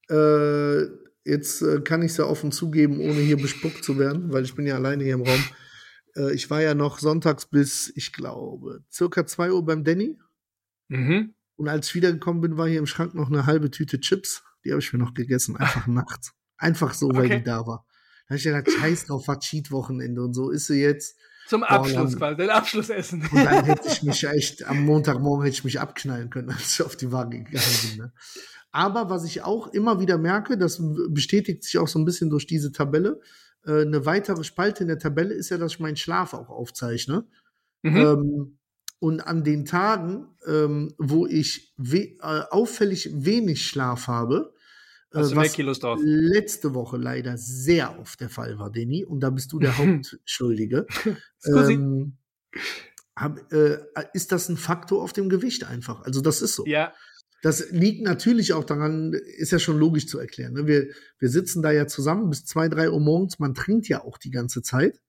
[0.10, 4.44] äh, jetzt äh, kann ich es ja offen zugeben, ohne hier bespuckt zu werden, weil
[4.44, 5.44] ich bin ja alleine hier im Raum.
[6.16, 10.18] Äh, ich war ja noch sonntags bis, ich glaube, circa 2 Uhr beim Danny.
[10.90, 11.34] Mhm.
[11.56, 14.44] Und als ich wiedergekommen bin, war hier im Schrank noch eine halbe Tüte Chips.
[14.66, 16.34] Die habe ich mir noch gegessen, einfach nachts.
[16.58, 17.38] Einfach so, weil Okay.
[17.40, 17.86] die da war.
[18.28, 21.18] Da habe ich gedacht, scheiß drauf, war Cheat-Wochenende und so ist sie jetzt.
[21.48, 23.22] Zum Abschluss dann- quasi, den Abschlussessen.
[23.32, 26.82] Und dann hätte ich mich echt, am Montagmorgen hätte ich mich abknallen können, als ich
[26.86, 27.98] auf die Waage gegangen bin.
[27.98, 28.14] Ne?
[28.72, 32.48] Aber was ich auch immer wieder merke, das bestätigt sich auch so ein bisschen durch
[32.48, 33.20] diese Tabelle.
[33.66, 37.26] Äh, eine weitere Spalte in der Tabelle ist ja, dass ich meinen Schlaf auch aufzeichne.
[37.84, 37.98] Mhm.
[37.98, 38.58] Ähm,
[39.00, 44.54] und an den Tagen, ähm, wo ich we äh, auffällig wenig Schlaf habe,
[45.12, 46.00] äh, Hast du was Kilos drauf?
[46.04, 50.86] letzte Woche leider sehr oft der Fall war, Denny, und da bist du der Hauptschuldige,
[51.46, 52.18] ähm,
[53.16, 53.80] hab, äh,
[54.14, 56.04] ist das ein Faktor auf dem Gewicht einfach.
[56.04, 56.66] Also das ist so.
[56.66, 56.94] ja,
[57.42, 60.54] Das liegt natürlich auch daran, ist ja schon logisch zu erklären.
[60.54, 60.68] Ne?
[60.68, 63.40] Wir, wir sitzen da ja zusammen bis zwei, drei Uhr morgens.
[63.40, 65.02] Man trinkt ja auch die ganze Zeit.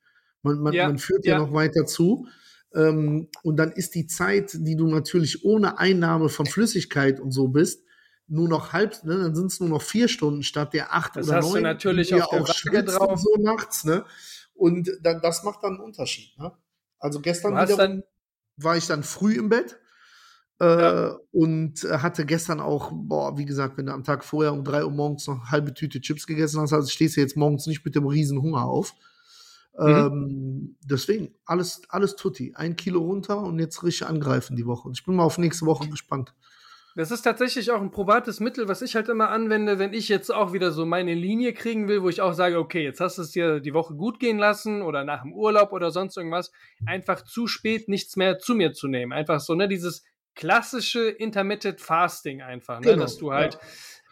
[0.42, 2.26] Man, man, ja, man führt ja, ja, noch weiter zu.
[2.74, 7.48] Ähm, und dann ist die Zeit, die du natürlich ohne Einnahme von Flüssigkeit und so
[7.48, 7.82] bist,
[8.28, 11.28] nur noch halb, ne, dann sind es nur noch vier Stunden statt der acht das
[11.28, 11.56] oder hast neun.
[11.56, 13.20] Du natürlich auf der Waage drauf.
[13.20, 14.06] so nachts, ne?
[14.54, 16.52] Und dann, das macht dann einen Unterschied, ne?
[16.98, 18.02] Also gestern wieder
[18.56, 19.78] war ich dann früh im Bett
[20.66, 21.18] ja.
[21.32, 24.90] und hatte gestern auch, boah, wie gesagt, wenn du am Tag vorher um drei Uhr
[24.90, 27.94] morgens noch eine halbe Tüte Chips gegessen hast, also stehst du jetzt morgens nicht mit
[27.94, 28.94] dem riesen Hunger auf.
[29.78, 29.88] Mhm.
[29.88, 32.52] Ähm, deswegen, alles, alles tutti.
[32.54, 34.88] Ein Kilo runter und jetzt richtig angreifen die Woche.
[34.88, 36.34] Und ich bin mal auf nächste Woche gespannt.
[36.94, 40.30] Das ist tatsächlich auch ein probates Mittel, was ich halt immer anwende, wenn ich jetzt
[40.30, 43.22] auch wieder so meine Linie kriegen will, wo ich auch sage, okay, jetzt hast du
[43.22, 46.52] es dir die Woche gut gehen lassen oder nach dem Urlaub oder sonst irgendwas,
[46.84, 49.12] einfach zu spät nichts mehr zu mir zu nehmen.
[49.12, 53.58] Einfach so, ne, dieses klassische Intermittent Fasting einfach, ne, genau, dass du halt,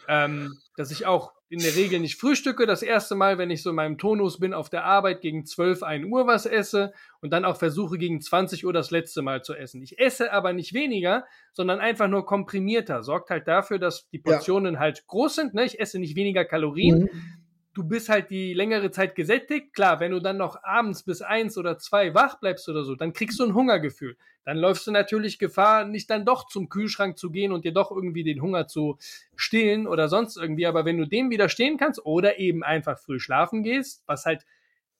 [0.09, 0.24] ja.
[0.24, 2.64] ähm, dass ich auch in der Regel nicht frühstücke.
[2.64, 5.83] Das erste Mal, wenn ich so in meinem Tonus bin auf der Arbeit, gegen 12,
[5.83, 9.54] 1 Uhr was esse und dann auch versuche, gegen 20 Uhr das letzte Mal zu
[9.54, 9.83] essen.
[9.83, 13.02] Ich esse aber nicht weniger, sondern einfach nur komprimierter.
[13.02, 14.80] Sorgt halt dafür, dass die Portionen ja.
[14.80, 15.54] halt groß sind.
[15.54, 15.64] Ne?
[15.64, 17.00] Ich esse nicht weniger Kalorien.
[17.00, 17.39] Mhm
[17.72, 19.72] du bist halt die längere Zeit gesättigt.
[19.72, 23.12] Klar, wenn du dann noch abends bis eins oder zwei wach bleibst oder so, dann
[23.12, 24.16] kriegst du ein Hungergefühl.
[24.44, 27.90] Dann läufst du natürlich Gefahr, nicht dann doch zum Kühlschrank zu gehen und dir doch
[27.90, 28.98] irgendwie den Hunger zu
[29.37, 30.66] stillen oder sonst irgendwie.
[30.66, 34.44] Aber wenn du dem widerstehen kannst oder eben einfach früh schlafen gehst, was halt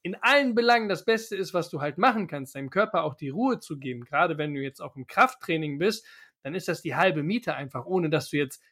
[0.02, 3.28] in allen Belangen das Beste ist, was du halt machen kannst, deinem Körper auch die
[3.28, 4.04] Ruhe zu geben.
[4.04, 6.06] Gerade wenn du jetzt auch im Krafttraining bist,
[6.42, 8.62] dann ist das die halbe Miete einfach, ohne dass du jetzt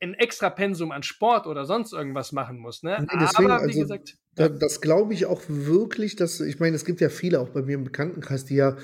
[0.00, 2.82] ein extra Pensum an Sport oder sonst irgendwas machen muss.
[2.82, 3.06] Ne?
[3.20, 4.16] Deswegen, Aber wie also, gesagt.
[4.34, 7.62] Da, das glaube ich auch wirklich, dass, ich meine, es gibt ja viele auch bei
[7.62, 8.76] mir im Bekanntenkreis, die ja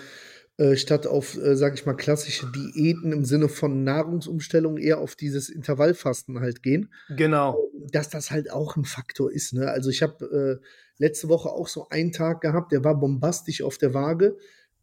[0.59, 5.17] äh, statt auf, äh, sage ich mal, klassische Diäten im Sinne von Nahrungsumstellung eher auf
[5.17, 6.93] dieses Intervallfasten halt gehen.
[7.17, 7.59] Genau.
[7.91, 9.55] Dass das halt auch ein Faktor ist.
[9.55, 9.69] Ne?
[9.69, 10.67] Also ich habe äh,
[10.99, 14.37] letzte Woche auch so einen Tag gehabt, der war bombastisch auf der Waage.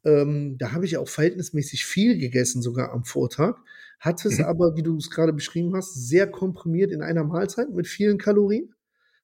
[0.04, 3.58] Ähm, da habe ich auch verhältnismäßig viel gegessen, sogar am Vortag.
[4.00, 4.46] Hat es mhm.
[4.46, 8.74] aber, wie du es gerade beschrieben hast, sehr komprimiert in einer Mahlzeit mit vielen Kalorien.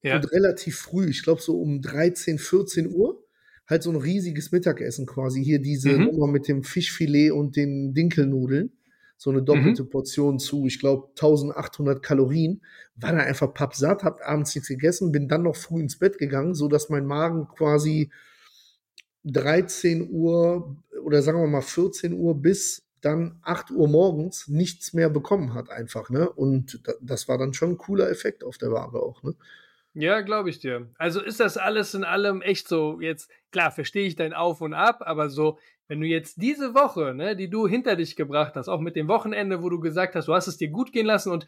[0.02, 0.18] Ja.
[0.18, 3.24] Und relativ früh, ich glaube so um 13, 14 Uhr,
[3.68, 5.44] halt so ein riesiges Mittagessen quasi.
[5.44, 6.06] Hier diese mhm.
[6.06, 8.72] Nummer mit dem Fischfilet und den Dinkelnudeln.
[9.18, 9.90] So eine doppelte mhm.
[9.90, 12.62] Portion zu, ich glaube, 1800 Kalorien.
[12.96, 16.54] War da einfach pappsatt, hab abends nichts gegessen, bin dann noch früh ins Bett gegangen,
[16.54, 18.12] so dass mein Magen quasi
[19.24, 25.10] 13 Uhr oder sagen wir mal 14 Uhr bis dann 8 Uhr morgens nichts mehr
[25.10, 26.30] bekommen hat, einfach, ne?
[26.30, 29.36] Und das war dann schon ein cooler Effekt auf der Waage auch, ne?
[29.94, 30.89] Ja, glaube ich dir.
[30.98, 34.74] Also ist das alles in allem echt so, jetzt, klar, verstehe ich dein Auf und
[34.74, 38.68] Ab, aber so, wenn du jetzt diese Woche, ne, die du hinter dich gebracht hast,
[38.68, 41.32] auch mit dem Wochenende, wo du gesagt hast, du hast es dir gut gehen lassen
[41.32, 41.46] und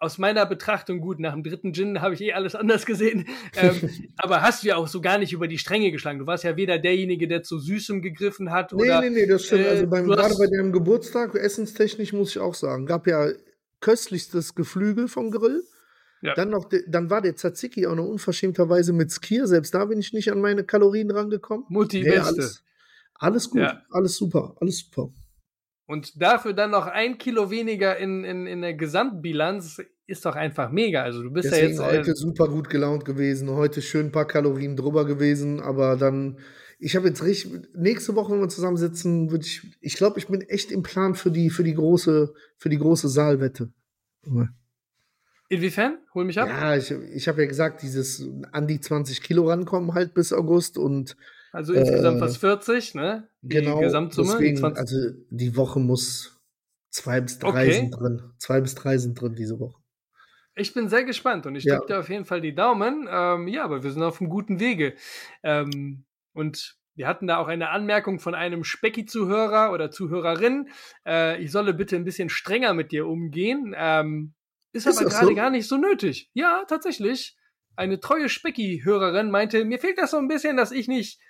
[0.00, 3.26] aus meiner Betrachtung gut, nach dem dritten Gin habe ich eh alles anders gesehen.
[3.56, 6.20] Ähm, aber hast du ja auch so gar nicht über die Stränge geschlagen.
[6.20, 8.72] Du warst ja weder derjenige, der zu Süßem gegriffen hat.
[8.72, 9.66] Nee, oder, nee, nee, das stimmt.
[9.66, 13.28] also äh, beim, gerade bei deinem Geburtstag, essenstechnisch muss ich auch sagen, gab ja
[13.80, 15.64] köstlichstes Geflügel vom Grill.
[16.20, 16.34] Ja.
[16.34, 19.46] Dann, noch, dann war der Tzatziki auch noch unverschämterweise mit Skier.
[19.46, 21.64] Selbst da bin ich nicht an meine Kalorien rangekommen.
[21.68, 22.64] Mutti nee, alles,
[23.14, 23.82] alles gut, ja.
[23.90, 25.12] alles super, alles super.
[25.88, 30.70] Und dafür dann noch ein Kilo weniger in, in, in der Gesamtbilanz ist doch einfach
[30.70, 31.02] mega.
[31.02, 31.98] Also du bist Deswegen ja jetzt.
[31.98, 36.40] heute äh, super gut gelaunt gewesen, heute schön ein paar Kalorien drüber gewesen, aber dann,
[36.78, 40.42] ich habe jetzt richtig, nächste Woche, wenn wir zusammensitzen, würde ich, ich glaube, ich bin
[40.42, 43.72] echt im Plan für die, für die große, für die große Saalwette.
[45.48, 45.96] Inwiefern?
[46.12, 46.48] Hol mich ab.
[46.48, 50.76] Ja, ich, ich habe ja gesagt, dieses an die 20 Kilo rankommen halt bis August
[50.76, 51.16] und
[51.50, 53.27] also insgesamt äh, fast 40, ne?
[53.48, 53.80] Genau.
[53.80, 54.32] Gesamtsumme.
[54.32, 54.96] Deswegen, also
[55.30, 56.38] die Woche muss
[56.90, 57.72] zwei bis drei okay.
[57.72, 58.22] sind drin.
[58.38, 59.80] Zwei bis drei sind drin diese Woche.
[60.54, 61.76] Ich bin sehr gespannt und ich ja.
[61.76, 63.08] drücke dir auf jeden Fall die Daumen.
[63.10, 64.94] Ähm, ja, aber wir sind auf einem guten Wege.
[65.42, 70.68] Ähm, und wir hatten da auch eine Anmerkung von einem Specki-Zuhörer oder Zuhörerin.
[71.06, 73.72] Äh, ich solle bitte ein bisschen strenger mit dir umgehen.
[73.76, 74.34] Ähm,
[74.72, 75.34] ist, ist aber gerade so?
[75.34, 76.30] gar nicht so nötig.
[76.34, 77.36] Ja, tatsächlich.
[77.76, 81.20] Eine treue Specki-Hörerin meinte, mir fehlt das so ein bisschen, dass ich nicht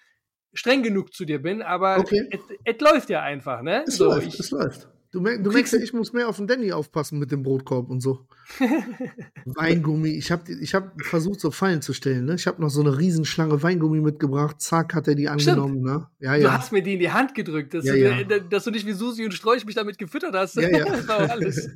[0.52, 2.28] streng genug zu dir bin, aber okay.
[2.64, 3.84] es läuft ja einfach, ne?
[3.86, 4.88] Es so, läuft, es läuft.
[5.10, 7.88] Du, merk, du merkst ja, ich muss mehr auf den Danny aufpassen mit dem Brotkorb
[7.88, 8.26] und so.
[9.46, 10.10] Weingummi.
[10.10, 12.26] Ich habe ich hab versucht, so Fallen zu stellen.
[12.26, 12.34] Ne?
[12.34, 14.60] Ich habe noch so eine Riesenschlange Weingummi mitgebracht.
[14.60, 15.80] Zack, hat er die angenommen.
[15.80, 16.06] Ne?
[16.18, 16.48] Ja, ja.
[16.48, 18.38] Du hast mir die in die Hand gedrückt, dass, ja, du, ja.
[18.38, 20.56] dass du nicht wie Susi und Sträuch mich damit gefüttert hast.
[20.56, 20.84] Ja, ja.
[20.84, 21.70] das war auch alles.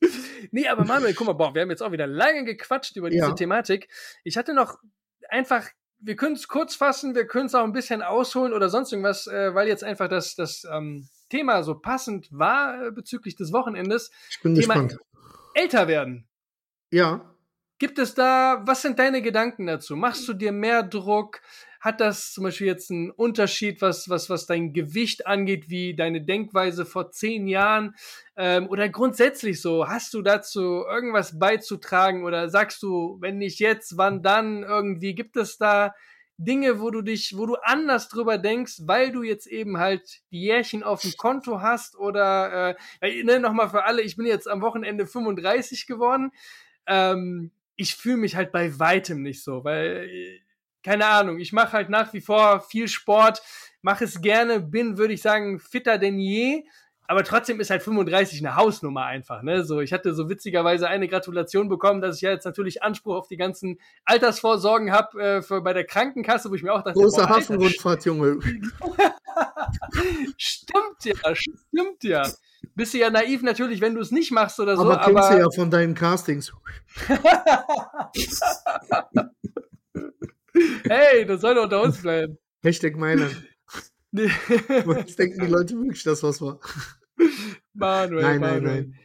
[0.50, 3.34] nee, aber Manuel, guck mal, boah, wir haben jetzt auch wieder lange gequatscht über diese
[3.34, 3.88] Thematik.
[4.24, 4.78] Ich hatte noch
[5.30, 5.70] einfach
[6.02, 9.26] wir können es kurz fassen, wir können es auch ein bisschen ausholen oder sonst irgendwas,
[9.26, 14.10] äh, weil jetzt einfach das, das ähm, Thema so passend war äh, bezüglich des Wochenendes.
[14.28, 14.98] Ich bin Thema gespannt.
[15.54, 16.28] älter werden.
[16.90, 17.31] Ja.
[17.82, 19.96] Gibt es da, was sind deine Gedanken dazu?
[19.96, 21.40] Machst du dir mehr Druck?
[21.80, 26.22] Hat das zum Beispiel jetzt einen Unterschied, was, was, was dein Gewicht angeht, wie deine
[26.22, 27.96] Denkweise vor zehn Jahren?
[28.36, 32.22] Ähm, oder grundsätzlich so, hast du dazu irgendwas beizutragen?
[32.22, 34.62] Oder sagst du, wenn nicht jetzt, wann dann?
[34.62, 35.92] Irgendwie gibt es da
[36.36, 40.42] Dinge, wo du dich, wo du anders drüber denkst, weil du jetzt eben halt die
[40.42, 44.62] Jährchen auf dem Konto hast oder äh, ne, nochmal für alle, ich bin jetzt am
[44.62, 46.30] Wochenende 35 geworden.
[46.86, 47.50] Ähm,
[47.82, 50.08] ich fühle mich halt bei weitem nicht so, weil
[50.82, 53.42] keine Ahnung, ich mache halt nach wie vor viel Sport,
[53.82, 56.64] mache es gerne, bin, würde ich sagen, fitter denn je.
[57.06, 59.64] Aber trotzdem ist halt 35 eine Hausnummer einfach, ne?
[59.64, 63.28] So, ich hatte so witzigerweise eine Gratulation bekommen, dass ich ja jetzt natürlich Anspruch auf
[63.28, 67.28] die ganzen Altersvorsorgen habe äh, für bei der Krankenkasse, wo ich mir auch dachte, Große
[67.28, 68.38] Hafenrundfahrt, Junge.
[70.36, 72.26] stimmt ja, stimmt ja.
[72.74, 74.82] Bist du ja naiv natürlich, wenn du es nicht machst oder so.
[74.84, 75.34] Aber kennst aber...
[75.34, 76.52] du ja von deinen Castings.
[80.88, 82.38] hey, das soll doch unter uns bleiben.
[82.62, 83.36] Hashtag Mailand.
[84.12, 84.30] Nee.
[84.96, 86.60] Jetzt denken die Leute wirklich, dass was war.
[87.74, 88.60] Manuel, nein, Manuel.
[88.60, 88.98] nein, nein.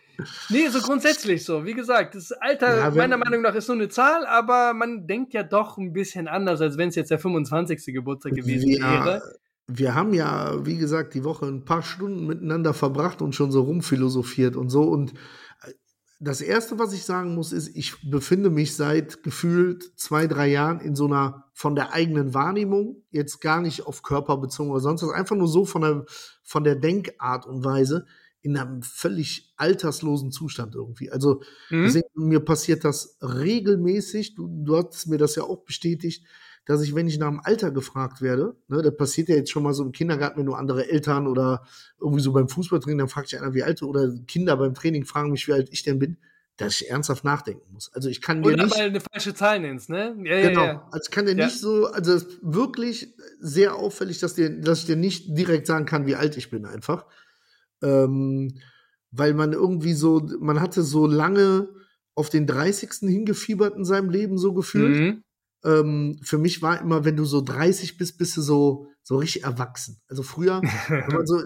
[0.49, 1.65] Nee, so grundsätzlich so.
[1.65, 5.33] Wie gesagt, das Alter ja, meiner Meinung nach ist nur eine Zahl, aber man denkt
[5.33, 7.93] ja doch ein bisschen anders, als wenn es jetzt der 25.
[7.93, 9.21] Geburtstag gewesen ja, wäre.
[9.67, 13.61] Wir haben ja, wie gesagt, die Woche ein paar Stunden miteinander verbracht und schon so
[13.61, 14.83] rumphilosophiert und so.
[14.83, 15.13] Und
[16.19, 20.79] das Erste, was ich sagen muss, ist, ich befinde mich seit gefühlt zwei, drei Jahren
[20.79, 25.03] in so einer von der eigenen Wahrnehmung, jetzt gar nicht auf Körper bezogen oder sonst
[25.03, 26.05] was, einfach nur so von der,
[26.43, 28.05] von der Denkart und Weise
[28.41, 31.11] in einem völlig alterslosen Zustand irgendwie.
[31.11, 31.83] Also mhm.
[31.83, 36.25] deswegen, mir passiert das regelmäßig, du, du hast mir das ja auch bestätigt,
[36.67, 39.63] dass ich, wenn ich nach dem Alter gefragt werde, ne, das passiert ja jetzt schon
[39.63, 41.65] mal so im Kindergarten, wenn nur andere Eltern oder
[41.99, 45.31] irgendwie so beim Fußballtraining, dann fragt sich einer, wie alt oder Kinder beim Training fragen
[45.31, 46.17] mich, wie alt ich denn bin,
[46.57, 47.89] dass ich ernsthaft nachdenken muss.
[47.93, 48.75] Also ich kann dir Oder nicht.
[48.75, 50.17] weil eine falsche Zahl nennst, ne?
[50.25, 50.61] Ja, genau.
[50.61, 50.87] Ja, ja.
[50.91, 54.79] Also ich kann dir nicht so, also es ist wirklich sehr auffällig, dass, dir, dass
[54.79, 57.05] ich dir nicht direkt sagen kann, wie alt ich bin einfach.
[57.81, 58.59] Ähm,
[59.11, 61.69] weil man irgendwie so, man hatte so lange
[62.13, 63.07] auf den 30.
[63.07, 64.97] hingefiebert in seinem Leben so gefühlt.
[64.97, 65.23] Mhm
[65.63, 69.43] ähm, für mich war immer, wenn du so 30 bist, bist du so, so richtig
[69.43, 70.01] erwachsen.
[70.07, 70.61] Also früher
[71.25, 71.43] so,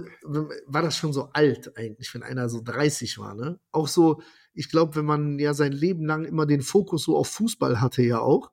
[0.67, 3.35] war das schon so alt eigentlich, wenn einer so 30 war.
[3.35, 3.59] Ne?
[3.71, 4.21] Auch so,
[4.53, 8.03] ich glaube, wenn man ja sein Leben lang immer den Fokus so auf Fußball hatte,
[8.03, 8.51] ja auch.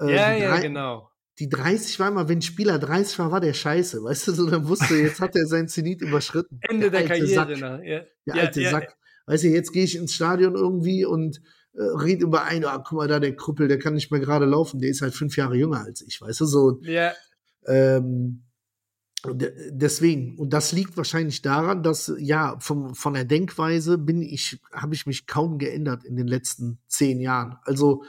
[0.00, 1.08] Äh, ja, ja, genau.
[1.38, 4.04] Die 30 war immer, wenn ein Spieler 30 war, war der scheiße.
[4.04, 6.60] Weißt du, so dann wusste, jetzt hat er seinen Zenit überschritten.
[6.62, 7.82] Ende der, der Karriere, ne?
[7.84, 8.00] Ja.
[8.00, 8.96] Der ja, alte ja, Sack.
[9.26, 11.40] Weißt du, jetzt gehe ich ins Stadion irgendwie und
[11.74, 14.46] äh, red über einen, ah, guck mal da, der Krüppel, der kann nicht mehr gerade
[14.46, 16.80] laufen, der ist halt fünf Jahre jünger als ich, weißt du, so.
[16.82, 17.12] Ja.
[17.66, 18.42] Ähm,
[19.24, 24.94] deswegen, und das liegt wahrscheinlich daran, dass, ja, vom, von der Denkweise bin ich, habe
[24.94, 27.56] ich mich kaum geändert in den letzten zehn Jahren.
[27.62, 28.02] Also,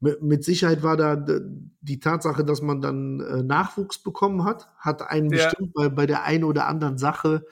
[0.00, 1.16] mit Sicherheit war da
[1.80, 5.46] die Tatsache, dass man dann äh, Nachwuchs bekommen hat, hat einen ja.
[5.46, 7.46] bestimmt bei, bei der einen oder anderen Sache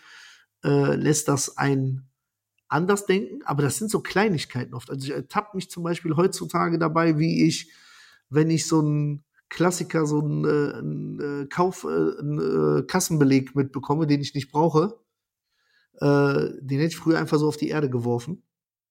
[0.63, 2.11] äh, lässt das einen
[2.75, 4.91] anders denken, aber das sind so Kleinigkeiten oft.
[4.91, 7.71] Also ich ertappe mich zum Beispiel heutzutage dabei, wie ich,
[8.29, 13.55] wenn ich so einen Klassiker, so einen, äh, einen äh, Kauf, äh, einen, äh, Kassenbeleg
[13.55, 14.99] mitbekomme, den ich nicht brauche,
[16.01, 18.43] äh, den hätte ich früher einfach so auf die Erde geworfen.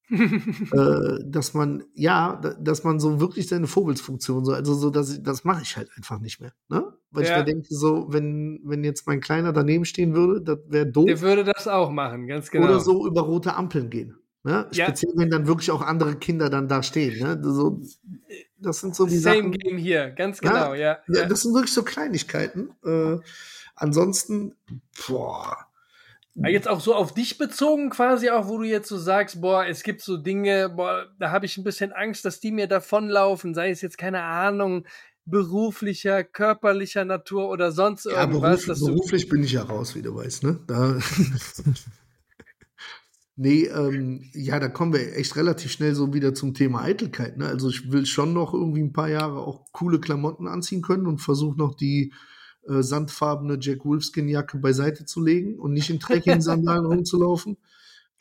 [0.09, 5.23] äh, dass man, ja, dass man so wirklich seine Vorbildsfunktion so, also so, dass ich,
[5.23, 6.53] das mache ich halt einfach nicht mehr.
[6.69, 6.93] Ne?
[7.13, 7.31] Weil ja.
[7.31, 11.05] ich mir denke, so, wenn, wenn jetzt mein Kleiner daneben stehen würde, das wäre doof.
[11.05, 12.65] Der würde das auch machen, ganz genau.
[12.65, 14.17] Oder so über rote Ampeln gehen.
[14.43, 14.67] Ne?
[14.71, 14.85] Ja.
[14.85, 17.19] Speziell, wenn dann wirklich auch andere Kinder dann da stehen.
[17.19, 17.39] Ne?
[17.41, 17.81] So,
[18.57, 19.51] das sind so die Same Sachen.
[19.51, 20.97] Game hier, ganz genau, ja.
[21.07, 21.25] ja.
[21.25, 22.71] Das sind wirklich so Kleinigkeiten.
[22.83, 23.19] Äh,
[23.75, 24.55] ansonsten,
[25.07, 25.67] boah
[26.35, 29.83] Jetzt auch so auf dich bezogen quasi auch, wo du jetzt so sagst, boah, es
[29.83, 33.69] gibt so Dinge, boah, da habe ich ein bisschen Angst, dass die mir davonlaufen, sei
[33.69, 34.85] es jetzt keine Ahnung,
[35.25, 38.65] beruflicher, körperlicher Natur oder sonst ja, irgendwas.
[38.65, 40.59] Beruf, beruflich bin ich ja raus, wie du weißt, ne?
[40.67, 40.99] Da
[43.35, 47.47] nee, ähm, ja, da kommen wir echt relativ schnell so wieder zum Thema Eitelkeit, ne?
[47.47, 51.19] Also ich will schon noch irgendwie ein paar Jahre auch coole Klamotten anziehen können und
[51.19, 52.13] versuche noch die
[52.67, 57.57] äh, sandfarbene Jack Wolfskin-Jacke beiseite zu legen und nicht in Trekking-Sandalen rumzulaufen.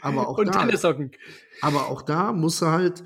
[0.00, 0.60] Aber auch und da.
[0.60, 1.12] Tennissocken.
[1.60, 3.04] Aber auch da muss er halt,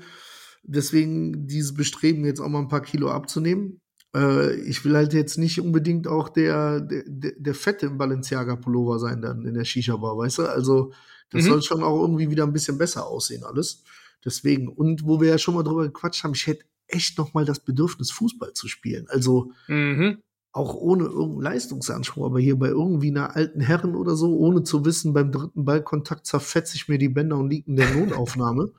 [0.63, 3.81] deswegen dieses Bestreben, jetzt auch mal ein paar Kilo abzunehmen.
[4.17, 7.03] Äh, ich will halt jetzt nicht unbedingt auch der, der,
[7.37, 10.43] der Fette im Balenciaga-Pullover sein dann in der Shisha-Bar, weißt du?
[10.43, 10.91] Also,
[11.29, 11.49] das mhm.
[11.49, 13.83] soll schon auch irgendwie wieder ein bisschen besser aussehen, alles.
[14.25, 17.45] Deswegen, und wo wir ja schon mal drüber gequatscht haben, ich hätte echt noch mal
[17.45, 19.05] das Bedürfnis, Fußball zu spielen.
[19.09, 20.17] Also, mhm
[20.57, 24.83] auch ohne irgendeinen Leistungsanspruch, aber hier bei irgendwie einer alten Herren oder so, ohne zu
[24.85, 28.71] wissen, beim dritten Ballkontakt zerfetze ich mir die Bänder und liege in der Notaufnahme.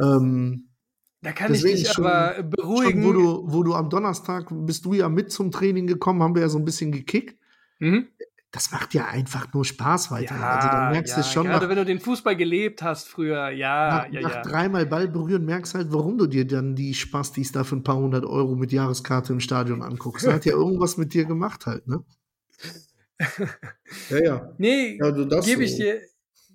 [0.00, 0.67] ähm,
[1.22, 3.02] da kann ich dich schon, aber beruhigen.
[3.02, 6.34] Schon, wo, du, wo du am Donnerstag bist du ja mit zum Training gekommen, haben
[6.34, 7.38] wir ja so ein bisschen gekickt.
[7.78, 8.08] Mhm
[8.50, 10.34] das macht ja einfach nur Spaß weiter.
[10.34, 11.44] Ja, also dann merkst ja, du schon.
[11.44, 15.06] Gerade nach, wenn du den Fußball gelebt hast früher, ja, nach, ja, nach dreimal Ball
[15.06, 18.56] berühren, merkst halt, warum du dir dann die Spastis da für ein paar hundert Euro
[18.56, 20.26] mit Jahreskarte im Stadion anguckst.
[20.26, 22.02] Das hat ja irgendwas mit dir gemacht halt, ne?
[24.10, 24.52] ja, ja.
[24.56, 26.00] Nee, also gebe ich dir.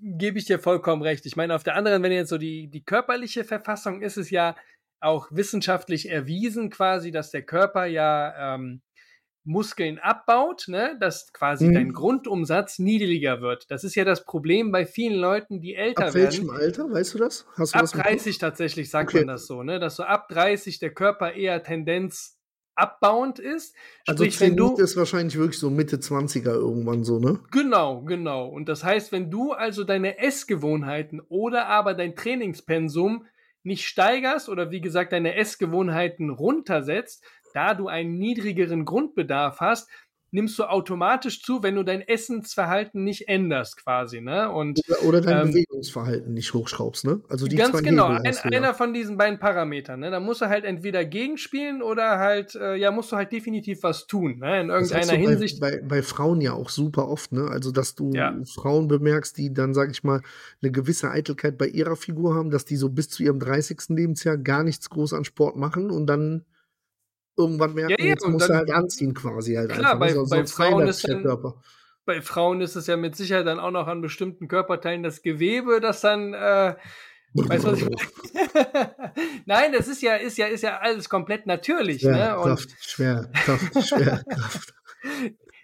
[0.05, 1.25] Gebe ich dir vollkommen recht.
[1.25, 4.55] Ich meine, auf der anderen, wenn jetzt so die, die körperliche Verfassung ist es ja
[4.99, 8.81] auch wissenschaftlich erwiesen, quasi, dass der Körper ja ähm,
[9.45, 11.73] Muskeln abbaut, ne, dass quasi mhm.
[11.73, 13.69] dein Grundumsatz niedriger wird.
[13.69, 16.27] Das ist ja das Problem bei vielen Leuten, die älter ab werden.
[16.27, 17.45] Ab welchem Alter, weißt du das?
[17.57, 19.19] Hast du ab das 30 tatsächlich sagt okay.
[19.19, 22.39] man das so, ne, dass so ab 30 der Körper eher Tendenz
[22.75, 23.75] abbauend ist.
[24.07, 27.39] Also Sprich, wenn du ist wahrscheinlich wirklich so Mitte 20er irgendwann so, ne?
[27.51, 28.47] Genau, genau.
[28.47, 33.25] Und das heißt, wenn du also deine Essgewohnheiten oder aber dein Trainingspensum
[33.63, 39.89] nicht steigerst oder wie gesagt deine Essgewohnheiten runtersetzt, da du einen niedrigeren Grundbedarf hast,
[40.33, 44.51] nimmst du automatisch zu, wenn du dein Essensverhalten nicht änderst, quasi, ne?
[44.51, 47.21] Und, oder, oder dein ähm, Bewegungsverhalten nicht hochschraubst, ne?
[47.29, 50.09] Also die ganz genau, ein, einer von diesen beiden Parametern, ne?
[50.09, 54.07] Da musst du halt entweder gegenspielen oder halt, äh, ja, musst du halt definitiv was
[54.07, 54.61] tun, ne?
[54.61, 55.59] In irgendeiner Hinsicht.
[55.59, 57.47] Bei, bei, bei, Frauen ja auch super oft, ne?
[57.49, 58.35] Also, dass du ja.
[58.55, 60.21] Frauen bemerkst, die dann, sag ich mal,
[60.61, 63.89] eine gewisse Eitelkeit bei ihrer Figur haben, dass die so bis zu ihrem 30.
[63.89, 66.43] Lebensjahr gar nichts groß an Sport machen und dann
[67.37, 69.71] irgendwann merken, ja, ja, jetzt muss er halt anziehen quasi halt.
[69.71, 71.23] Klar, bei, so bei Frauen ist dann,
[72.05, 75.79] bei Frauen ist es ja mit Sicherheit dann auch noch an bestimmten Körperteilen das Gewebe,
[75.79, 76.75] das dann äh,
[77.35, 79.13] Weißt du, was ich meine?
[79.45, 82.01] Nein, das ist ja, ist ja, ist ja alles komplett natürlich.
[82.01, 82.37] Schwer, ne?
[82.37, 84.73] Und Kraft, schwer, Kraft, schwer, Kraft.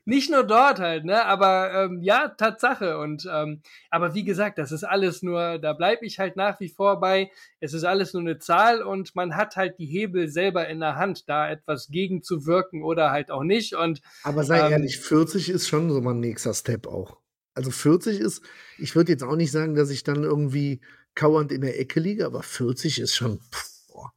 [0.09, 1.25] Nicht nur dort halt, ne?
[1.25, 2.97] Aber ähm, ja, Tatsache.
[2.97, 6.67] Und ähm, aber wie gesagt, das ist alles nur, da bleibe ich halt nach wie
[6.67, 7.31] vor bei.
[7.59, 10.95] Es ist alles nur eine Zahl und man hat halt die Hebel selber in der
[10.95, 13.75] Hand, da etwas gegenzuwirken oder halt auch nicht.
[13.75, 17.17] Und aber sei ähm, ehrlich, 40 ist schon so mein nächster Step auch.
[17.53, 18.41] Also 40 ist,
[18.77, 20.81] ich würde jetzt auch nicht sagen, dass ich dann irgendwie
[21.13, 23.39] kauernd in der Ecke liege, aber 40 ist schon.
[23.51, 24.11] Pff, boah.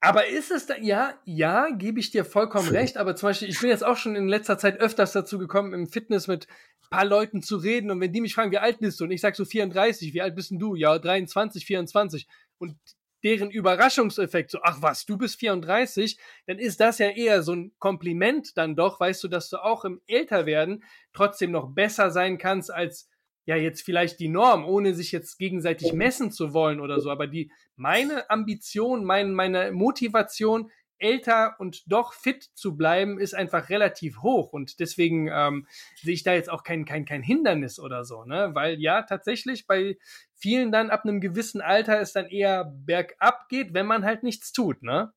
[0.00, 3.60] Aber ist es da, ja, ja, gebe ich dir vollkommen recht, aber zum Beispiel, ich
[3.60, 6.46] bin jetzt auch schon in letzter Zeit öfters dazu gekommen, im Fitness mit
[6.82, 9.04] ein paar Leuten zu reden und wenn die mich fragen, wie alt bist du?
[9.04, 10.76] Und ich sag so 34, wie alt bist denn du?
[10.76, 12.28] Ja, 23, 24.
[12.58, 12.76] Und
[13.24, 17.72] deren Überraschungseffekt, so, ach was, du bist 34, dann ist das ja eher so ein
[17.78, 22.72] Kompliment dann doch, weißt du, dass du auch im Älterwerden trotzdem noch besser sein kannst
[22.72, 23.08] als
[23.48, 27.26] ja jetzt vielleicht die Norm, ohne sich jetzt gegenseitig messen zu wollen oder so, aber
[27.26, 34.20] die meine Ambition, mein, meine Motivation, älter und doch fit zu bleiben, ist einfach relativ
[34.20, 38.24] hoch und deswegen ähm, sehe ich da jetzt auch kein, kein, kein Hindernis oder so,
[38.24, 38.50] ne?
[38.52, 39.96] Weil ja, tatsächlich bei
[40.34, 44.52] vielen dann ab einem gewissen Alter es dann eher bergab geht, wenn man halt nichts
[44.52, 45.12] tut, ne?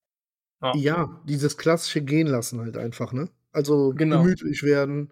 [0.62, 3.28] Ja, ja dieses klassische Gehen lassen halt einfach, ne?
[3.52, 4.22] Also genau.
[4.22, 5.12] gemütlich werden,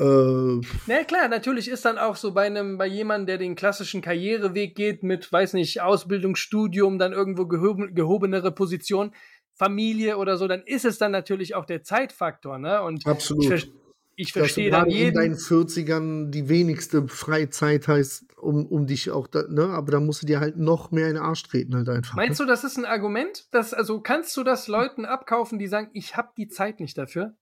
[0.00, 4.02] äh, Na klar, natürlich ist dann auch so bei einem, bei jemandem, der den klassischen
[4.02, 9.12] Karriereweg geht mit, weiß nicht, Ausbildung, Studium, dann irgendwo gehoben, gehobenere Position,
[9.54, 12.82] Familie oder so, dann ist es dann natürlich auch der Zeitfaktor, ne?
[12.82, 13.52] Und Absolut.
[13.52, 13.70] ich,
[14.16, 15.10] ich verstehe dann jeden.
[15.10, 19.66] in deinen 40ern die wenigste Freizeit heißt, um, um dich auch da, ne?
[19.68, 22.16] Aber da musst du dir halt noch mehr in den Arsch treten halt einfach.
[22.16, 22.46] Meinst ne?
[22.46, 23.46] du, das ist ein Argument?
[23.52, 27.36] Dass, also kannst du das Leuten abkaufen, die sagen, ich habe die Zeit nicht dafür?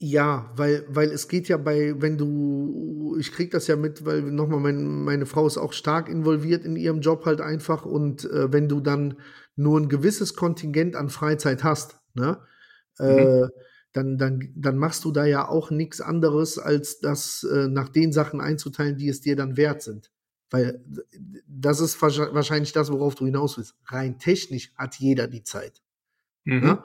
[0.00, 4.22] Ja, weil, weil es geht ja bei, wenn du, ich krieg das ja mit, weil
[4.22, 8.52] nochmal, mein, meine Frau ist auch stark involviert in ihrem Job halt einfach und äh,
[8.52, 9.16] wenn du dann
[9.56, 12.38] nur ein gewisses Kontingent an Freizeit hast, ne,
[13.00, 13.44] äh, mhm.
[13.44, 13.48] äh,
[13.92, 18.12] dann, dann, dann machst du da ja auch nichts anderes, als das äh, nach den
[18.12, 20.12] Sachen einzuteilen, die es dir dann wert sind.
[20.50, 20.84] Weil
[21.46, 23.74] das ist wahrscheinlich das, worauf du hinaus willst.
[23.86, 25.82] Rein technisch hat jeder die Zeit.
[26.44, 26.60] Mhm.
[26.60, 26.84] Ne?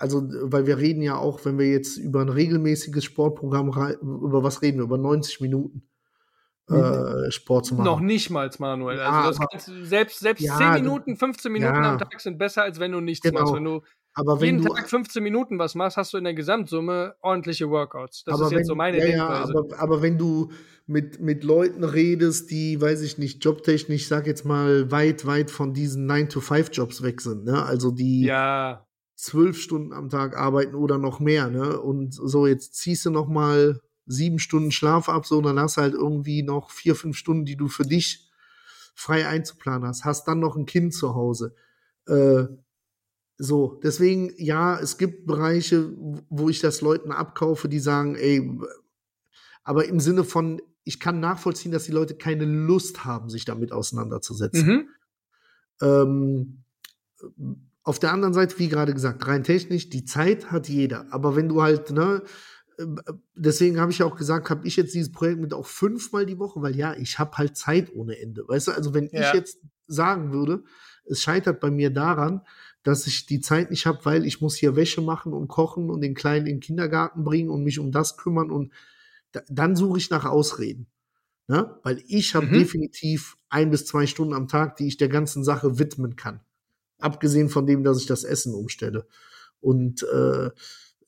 [0.00, 3.68] Also, weil wir reden ja auch, wenn wir jetzt über ein regelmäßiges Sportprogramm,
[4.00, 4.84] über was reden wir?
[4.84, 5.82] Über 90 Minuten
[6.70, 7.30] äh, mhm.
[7.30, 7.84] Sport zu machen.
[7.84, 8.96] Noch nicht mal, Manuel.
[8.96, 12.62] Ja, also kannst, selbst selbst ja, 10 Minuten, 15 Minuten ja, am Tag sind besser,
[12.62, 13.40] als wenn du nichts genau.
[13.40, 13.54] machst.
[13.54, 13.82] Wenn du
[14.14, 18.24] aber jeden du, Tag 15 Minuten was machst, hast du in der Gesamtsumme ordentliche Workouts.
[18.24, 19.54] Das ist jetzt so meine ja, Denkweise.
[19.54, 20.50] aber, aber wenn du
[20.86, 25.50] mit, mit Leuten redest, die, weiß ich nicht, jobtechnisch, ich sag jetzt mal, weit, weit
[25.50, 27.62] von diesen 9-to-5-Jobs weg sind, ne?
[27.62, 28.86] Also die, ja
[29.22, 31.80] zwölf Stunden am Tag arbeiten oder noch mehr, ne?
[31.80, 35.76] Und so, jetzt ziehst du noch mal sieben Stunden Schlaf ab, so, und dann hast
[35.76, 38.30] du halt irgendwie noch vier, fünf Stunden, die du für dich
[38.94, 41.54] frei einzuplanen hast, hast dann noch ein Kind zu Hause.
[42.06, 42.44] Äh,
[43.42, 45.94] So, deswegen, ja, es gibt Bereiche,
[46.28, 48.58] wo ich das Leuten abkaufe, die sagen, ey,
[49.64, 53.72] aber im Sinne von, ich kann nachvollziehen, dass die Leute keine Lust haben, sich damit
[53.72, 54.66] auseinanderzusetzen.
[54.66, 54.88] Mhm.
[55.80, 56.64] Ähm,
[57.90, 61.12] auf der anderen Seite, wie gerade gesagt, rein technisch, die Zeit hat jeder.
[61.12, 62.22] Aber wenn du halt, ne,
[63.34, 66.62] deswegen habe ich auch gesagt, habe ich jetzt dieses Projekt mit auch fünfmal die Woche,
[66.62, 68.46] weil ja, ich habe halt Zeit ohne Ende.
[68.46, 69.22] Weißt du, also wenn ja.
[69.22, 70.62] ich jetzt sagen würde,
[71.04, 72.42] es scheitert bei mir daran,
[72.84, 76.00] dass ich die Zeit nicht habe, weil ich muss hier Wäsche machen und kochen und
[76.00, 78.72] den Kleinen in den Kindergarten bringen und mich um das kümmern und
[79.32, 80.86] da, dann suche ich nach Ausreden.
[81.48, 81.76] Ne?
[81.82, 82.52] Weil ich habe mhm.
[82.52, 86.38] definitiv ein bis zwei Stunden am Tag, die ich der ganzen Sache widmen kann.
[87.00, 89.06] Abgesehen von dem, dass ich das Essen umstelle.
[89.60, 90.50] Und äh,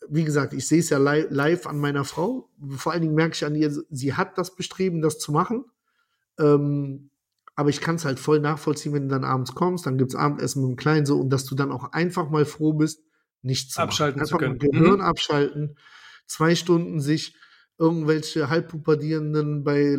[0.08, 2.50] wie gesagt, ich sehe es ja li live an meiner Frau.
[2.76, 5.64] Vor allen Dingen merke ich an ihr, sie hat das Bestreben, das zu machen.
[6.38, 7.10] Ähm,
[7.54, 10.16] aber ich kann es halt voll nachvollziehen, wenn du dann abends kommst, dann gibt es
[10.16, 13.02] Abendessen mit dem Kleinen so und dass du dann auch einfach mal froh bist,
[13.42, 14.34] nichts zu abschalten machen.
[14.34, 14.58] Einfach zu können.
[14.58, 15.00] Gehirn mhm.
[15.02, 15.76] abschalten,
[16.26, 17.36] zwei Stunden sich
[17.82, 19.96] irgendwelche Halbpupperdierenden bei,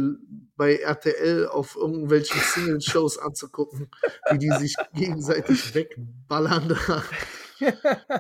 [0.56, 3.90] bei RTL auf irgendwelchen Single-Shows anzugucken,
[4.32, 6.78] wie die sich gegenseitig wegballern.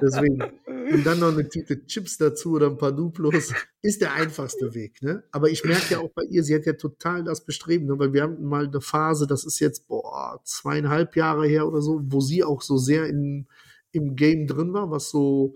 [0.01, 0.43] Deswegen.
[0.67, 5.01] Und dann noch eine Tüte Chips dazu oder ein paar Duplos ist der einfachste Weg.
[5.01, 5.23] Ne?
[5.31, 7.97] Aber ich merke ja auch bei ihr, sie hat ja total das Bestreben, ne?
[7.97, 12.01] weil wir haben mal eine Phase, das ist jetzt boah, zweieinhalb Jahre her oder so,
[12.03, 13.47] wo sie auch so sehr in,
[13.93, 15.53] im Game drin war, was so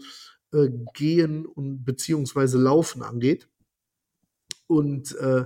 [0.53, 3.49] äh, Gehen und beziehungsweise Laufen angeht.
[4.67, 5.45] Und äh,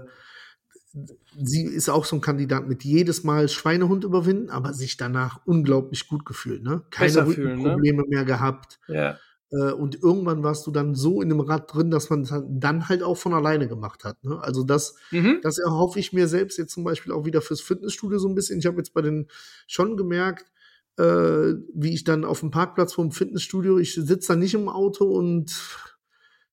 [1.41, 6.07] sie ist auch so ein Kandidat mit jedes Mal Schweinehund überwinden, aber sich danach unglaublich
[6.07, 6.63] gut gefühlt.
[6.63, 6.81] Ne?
[6.89, 8.05] Keine Probleme ne?
[8.07, 8.79] mehr gehabt.
[8.87, 9.17] Ja.
[9.51, 12.89] Äh, und irgendwann warst du dann so in dem Rad drin, dass man es dann
[12.89, 14.23] halt auch von alleine gemacht hat.
[14.23, 14.39] Ne?
[14.41, 15.39] Also das, mhm.
[15.41, 18.59] das erhoffe ich mir selbst jetzt zum Beispiel auch wieder fürs Fitnessstudio so ein bisschen.
[18.59, 19.27] Ich habe jetzt bei den
[19.67, 20.51] schon gemerkt,
[20.97, 25.05] äh, wie ich dann auf dem Parkplatz vom Fitnessstudio, ich sitze da nicht im Auto
[25.05, 25.53] und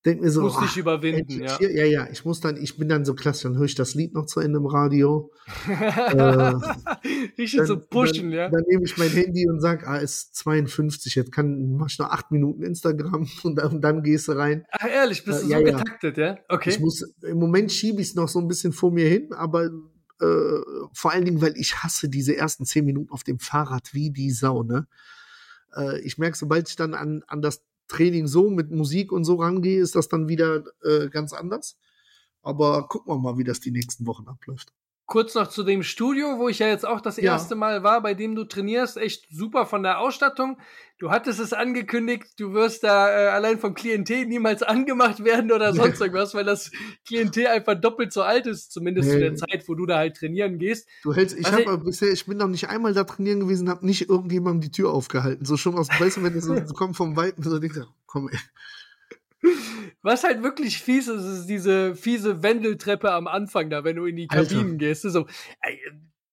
[0.06, 1.58] denke mir so, muss dich überwinden, ey, ja.
[1.60, 4.14] ja, ja, ich muss dann, ich bin dann so klasse, dann höre ich das Lied
[4.14, 5.32] noch zu Ende im Radio.
[5.68, 6.54] äh,
[7.36, 8.48] ich dann, so pushen, dann, ja.
[8.48, 12.10] Dann nehme ich mein Handy und sage, ah, ist 52, jetzt kann, mach ich noch
[12.10, 14.64] acht Minuten Instagram und dann, und dann gehst du rein.
[14.70, 16.38] Ach, ehrlich, bist äh, du so ja, getaktet, ja?
[16.48, 16.70] Okay.
[16.70, 19.70] Ich muss, im Moment schiebe ich es noch so ein bisschen vor mir hin, aber
[20.20, 20.60] äh,
[20.92, 24.30] vor allen Dingen, weil ich hasse diese ersten zehn Minuten auf dem Fahrrad wie die
[24.30, 24.86] Sau, ne?
[25.74, 29.36] Äh, ich merke, sobald ich dann an, an das Training so mit Musik und so
[29.36, 31.78] rangehe, ist das dann wieder äh, ganz anders.
[32.42, 34.72] Aber gucken wir mal, wie das die nächsten Wochen abläuft.
[35.08, 37.32] Kurz noch zu dem Studio, wo ich ja jetzt auch das ja.
[37.32, 38.98] erste Mal war, bei dem du trainierst.
[38.98, 40.58] Echt super von der Ausstattung.
[40.98, 45.72] Du hattest es angekündigt, du wirst da äh, allein vom Klientel niemals angemacht werden oder
[45.72, 46.70] sonst irgendwas, weil das
[47.06, 49.14] Klientel einfach doppelt so alt ist, zumindest nee.
[49.14, 50.86] zu der Zeit, wo du da halt trainieren gehst.
[51.02, 54.10] Du hältst, ich habe bisher, ich bin noch nicht einmal da trainieren gewesen, habe nicht
[54.10, 55.46] irgendjemandem die Tür aufgehalten.
[55.46, 57.86] So schon aus, weißt du, wenn das so, so kommt vom Weiten, so denkst du,
[58.04, 58.38] komm ey.
[60.02, 64.16] Was halt wirklich fies ist, ist diese fiese Wendeltreppe am Anfang da, wenn du in
[64.16, 64.76] die Kabinen Alter.
[64.76, 65.02] gehst.
[65.02, 65.26] So,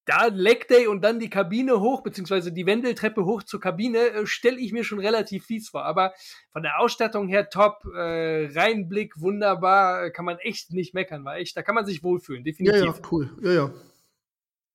[0.06, 4.26] da Leg Day und dann die Kabine hoch, beziehungsweise die Wendeltreppe hoch zur Kabine, äh,
[4.28, 5.84] stelle ich mir schon relativ fies vor.
[5.84, 6.14] Aber
[6.52, 11.58] von der Ausstattung her top, äh, Reinblick, wunderbar, kann man echt nicht meckern, war echt,
[11.58, 12.80] da kann man sich wohlfühlen, definitiv.
[12.80, 13.74] Ja, ja, cool, ja, ja.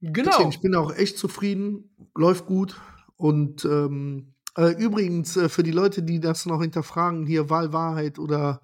[0.00, 0.30] Genau.
[0.30, 2.80] Deswegen, ich bin auch echt zufrieden, läuft gut
[3.16, 8.60] und ähm, äh, übrigens, äh, für die Leute, die das noch hinterfragen, hier Wahlwahrheit oder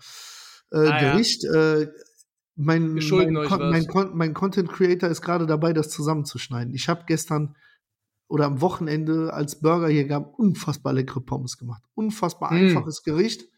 [0.72, 1.80] äh, ah, Gericht, ja.
[1.80, 1.88] Äh,
[2.58, 6.72] mein, mein, mein, mein, Content Creator ist gerade dabei, das zusammenzuschneiden.
[6.74, 7.54] Ich habe gestern
[8.28, 11.82] oder am Wochenende als Burger hier gab unfassbar leckere Pommes gemacht.
[11.94, 12.56] Unfassbar mm.
[12.56, 13.48] einfaches Gericht.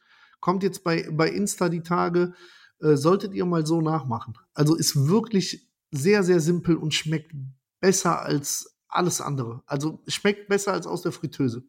[0.41, 2.35] Kommt jetzt bei, bei Insta die Tage.
[2.81, 4.35] Äh, solltet ihr mal so nachmachen.
[4.53, 7.33] Also ist wirklich sehr, sehr simpel und schmeckt
[7.81, 9.63] besser als alles andere.
[9.67, 11.65] Also schmeckt besser als aus der Fritteuse.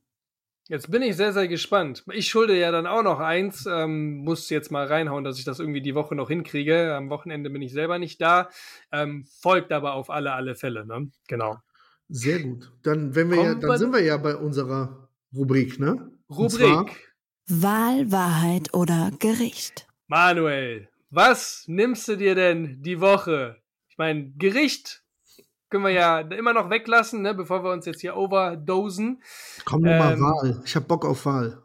[0.69, 2.03] Jetzt bin ich sehr, sehr gespannt.
[2.13, 5.59] Ich schulde ja dann auch noch eins, ähm, muss jetzt mal reinhauen, dass ich das
[5.59, 6.93] irgendwie die Woche noch hinkriege.
[6.93, 8.49] Am Wochenende bin ich selber nicht da.
[8.91, 11.09] Ähm, folgt aber auf alle, alle Fälle, ne?
[11.27, 11.57] Genau.
[12.07, 12.71] Sehr gut.
[12.83, 16.11] Dann, wenn wir ja, dann sind wir ja bei unserer Rubrik, ne?
[16.29, 17.11] Rubrik.
[17.47, 19.87] Wahl, Wahrheit oder Gericht.
[20.05, 23.57] Manuel, was nimmst du dir denn die Woche?
[23.89, 25.03] Ich meine, Gericht
[25.69, 29.21] können wir ja immer noch weglassen, ne, bevor wir uns jetzt hier overdosen.
[29.65, 30.61] Komm nur ähm, mal Wahl.
[30.65, 31.61] Ich habe Bock auf Wahl.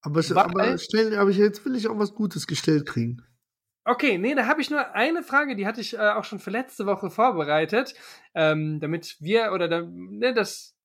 [0.00, 0.44] Aber, Wahl?
[0.44, 3.22] aber, stell, aber jetzt will ich auch was Gutes gestellt kriegen.
[3.84, 6.50] Okay, nee, da habe ich nur eine Frage, die hatte ich äh, auch schon für
[6.50, 7.94] letzte Woche vorbereitet,
[8.34, 10.76] ähm, damit wir oder da, ne, das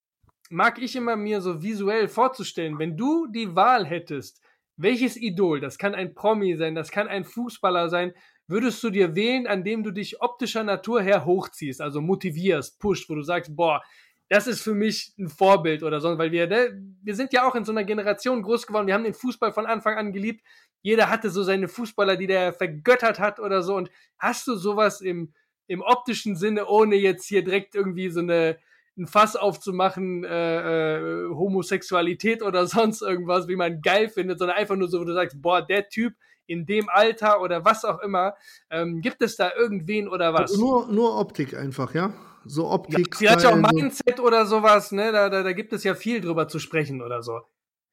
[0.49, 2.79] mag ich immer mir so visuell vorzustellen.
[2.79, 4.41] Wenn du die Wahl hättest,
[4.77, 8.13] welches Idol, das kann ein Promi sein, das kann ein Fußballer sein,
[8.47, 13.09] würdest du dir wählen, an dem du dich optischer Natur her hochziehst, also motivierst, pusht,
[13.09, 13.81] wo du sagst, boah,
[14.29, 17.55] das ist für mich ein Vorbild oder so, weil wir, ne, wir sind ja auch
[17.55, 20.43] in so einer Generation groß geworden, wir haben den Fußball von Anfang an geliebt.
[20.81, 23.75] Jeder hatte so seine Fußballer, die der vergöttert hat oder so.
[23.75, 23.89] Und
[24.19, 25.33] hast du sowas im,
[25.67, 28.57] im optischen Sinne, ohne jetzt hier direkt irgendwie so eine,
[28.97, 34.75] ein Fass aufzumachen, äh, äh, Homosexualität oder sonst irgendwas, wie man geil findet, sondern einfach
[34.75, 36.13] nur so, wo du sagst, boah, der Typ
[36.47, 38.35] in dem Alter oder was auch immer,
[38.69, 40.51] ähm, gibt es da irgendwen oder was?
[40.51, 42.13] Also nur, nur Optik einfach, ja?
[42.45, 43.19] So Optik.
[43.19, 45.11] Ja, vielleicht auch Mindset oder sowas, ne?
[45.11, 47.41] Da, da, da gibt es ja viel drüber zu sprechen oder so.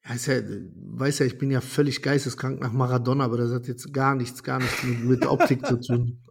[0.07, 3.67] Ja, ist ja, weiß ja, ich bin ja völlig geisteskrank nach Maradona, aber das hat
[3.67, 6.21] jetzt gar nichts, gar nichts mit, mit Optik zu tun.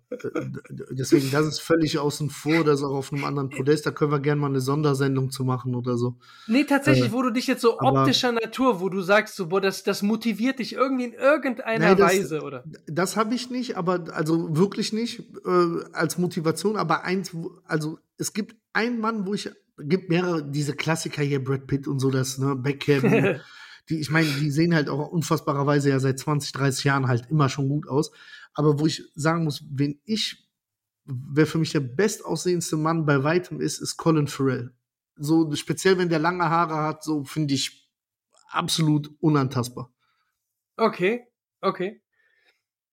[0.91, 3.87] Deswegen, das ist völlig außen vor, das ist auch auf einem anderen Podest.
[3.87, 6.17] Da können wir gerne mal eine Sondersendung zu machen oder so.
[6.47, 9.61] Nee, tatsächlich, äh, wo du dich jetzt so optischer Natur, wo du sagst, so, boah,
[9.61, 12.65] das, das motiviert dich irgendwie in irgendeiner nein, das, Weise, oder?
[12.87, 16.77] Das habe ich nicht, aber also wirklich nicht äh, als Motivation.
[16.77, 17.33] Aber eins,
[17.67, 21.99] also es gibt einen Mann, wo ich, gibt mehrere, diese Klassiker hier, Brad Pitt und
[21.99, 23.41] so, das, ne, Beckham.
[23.89, 27.49] die, ich meine, die sehen halt auch unfassbarerweise ja seit 20, 30 Jahren halt immer
[27.49, 28.13] schon gut aus.
[28.55, 30.49] Aber wo ich sagen muss, wen ich,
[31.05, 34.73] wer für mich der bestaussehendste Mann bei weitem ist, ist Colin Farrell.
[35.17, 37.89] So, speziell wenn der lange Haare hat, so finde ich
[38.49, 39.93] absolut unantastbar.
[40.77, 41.27] Okay,
[41.61, 42.01] okay.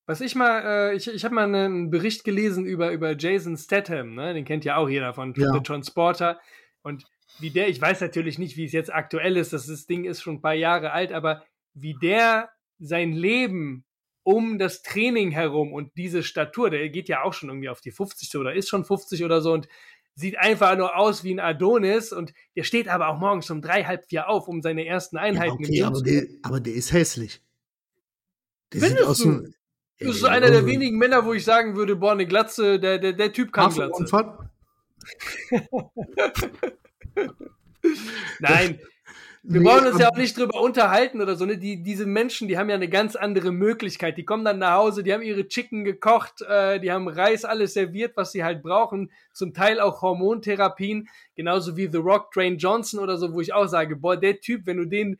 [0.06, 4.16] Was ich mal, äh, ich, ich habe mal einen Bericht gelesen über, über Jason Statham,
[4.16, 4.34] ne?
[4.34, 5.54] den kennt ja auch jeder von ja.
[5.54, 6.40] The Transporter.
[6.82, 7.06] Und
[7.40, 10.22] wie der, ich weiß natürlich nicht, wie es jetzt aktuell ist, das, das Ding ist
[10.22, 11.44] schon ein paar Jahre alt, aber
[11.74, 12.50] wie der
[12.80, 13.86] sein Leben
[14.24, 17.92] um das Training herum und diese Statur, der geht ja auch schon irgendwie auf die
[17.92, 19.68] 50 oder ist schon 50 oder so und
[20.16, 23.84] sieht einfach nur aus wie ein Adonis und der steht aber auch morgens um drei,
[23.84, 27.42] halb vier auf, um seine ersten Einheiten ja, okay, aber der, aber der ist hässlich.
[28.74, 29.52] Der Findest sieht aus du?
[30.00, 32.98] Du bist so einer der wenigen Männer, wo ich sagen würde, boah, eine Glatze, der,
[32.98, 34.06] der, der Typ kann Glatze.
[38.40, 38.80] Nein,
[39.44, 41.46] wir nee, wollen uns ja auch nicht drüber unterhalten oder so.
[41.46, 41.58] Ne?
[41.58, 44.18] Die, diese Menschen, die haben ja eine ganz andere Möglichkeit.
[44.18, 47.74] Die kommen dann nach Hause, die haben ihre Chicken gekocht, äh, die haben Reis, alles
[47.74, 49.12] serviert, was sie halt brauchen.
[49.34, 53.68] Zum Teil auch Hormontherapien, genauso wie The Rock, Dwayne Johnson oder so, wo ich auch
[53.68, 55.18] sage, boah, der Typ, wenn du den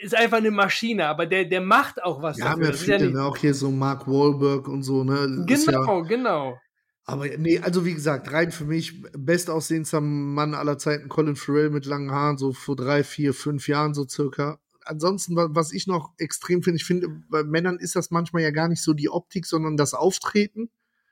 [0.00, 2.38] ist einfach eine Maschine, aber der, der macht auch was.
[2.38, 2.66] Ja, dafür.
[2.66, 5.44] haben ja viele, ja auch hier so Mark Wahlberg und so, ne?
[5.44, 6.60] Genau, ja, genau.
[7.08, 11.86] Aber nee, also wie gesagt, rein für mich bestaussehendster Mann aller Zeiten, Colin Farrell mit
[11.86, 14.60] langen Haaren, so vor drei, vier, fünf Jahren so circa.
[14.84, 18.68] Ansonsten, was ich noch extrem finde, ich finde, bei Männern ist das manchmal ja gar
[18.68, 20.68] nicht so die Optik, sondern das Auftreten.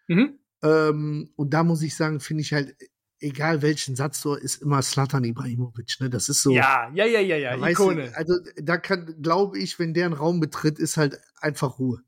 [0.07, 0.38] Mhm.
[0.62, 2.76] Ähm, und da muss ich sagen, finde ich halt,
[3.18, 6.11] egal welchen Satz so, ist immer Slatan Ibrahimovic, ne?
[6.11, 6.51] Das ist so.
[6.51, 8.11] Ja, ja, ja, ja, ja, Ikone.
[8.11, 12.03] Du, also da kann, glaube ich, wenn der einen Raum betritt, ist halt einfach Ruhe.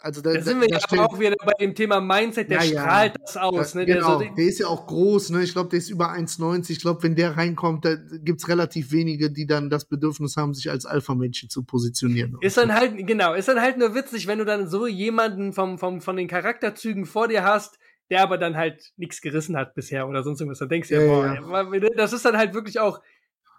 [0.00, 3.14] Also da, da sind wir ja auch wieder bei dem Thema Mindset, der ja, strahlt
[3.14, 3.20] ja.
[3.20, 3.74] das aus.
[3.74, 3.84] Ne?
[3.84, 5.42] Genau, der, so, der, ist ja auch groß, ne?
[5.42, 6.70] Ich glaube, der ist über 1,90.
[6.70, 10.54] Ich glaube, wenn der reinkommt, da gibt es relativ wenige, die dann das Bedürfnis haben,
[10.54, 12.36] sich als Alpha-Männchen zu positionieren.
[12.40, 15.78] Ist dann halt, genau, ist dann halt nur witzig, wenn du dann so jemanden vom,
[15.78, 17.78] vom, von den Charakterzügen vor dir hast,
[18.08, 20.60] der aber dann halt nichts gerissen hat bisher oder sonst irgendwas.
[20.60, 23.00] Dann denkst du ja, ja, boah, das ist dann halt wirklich auch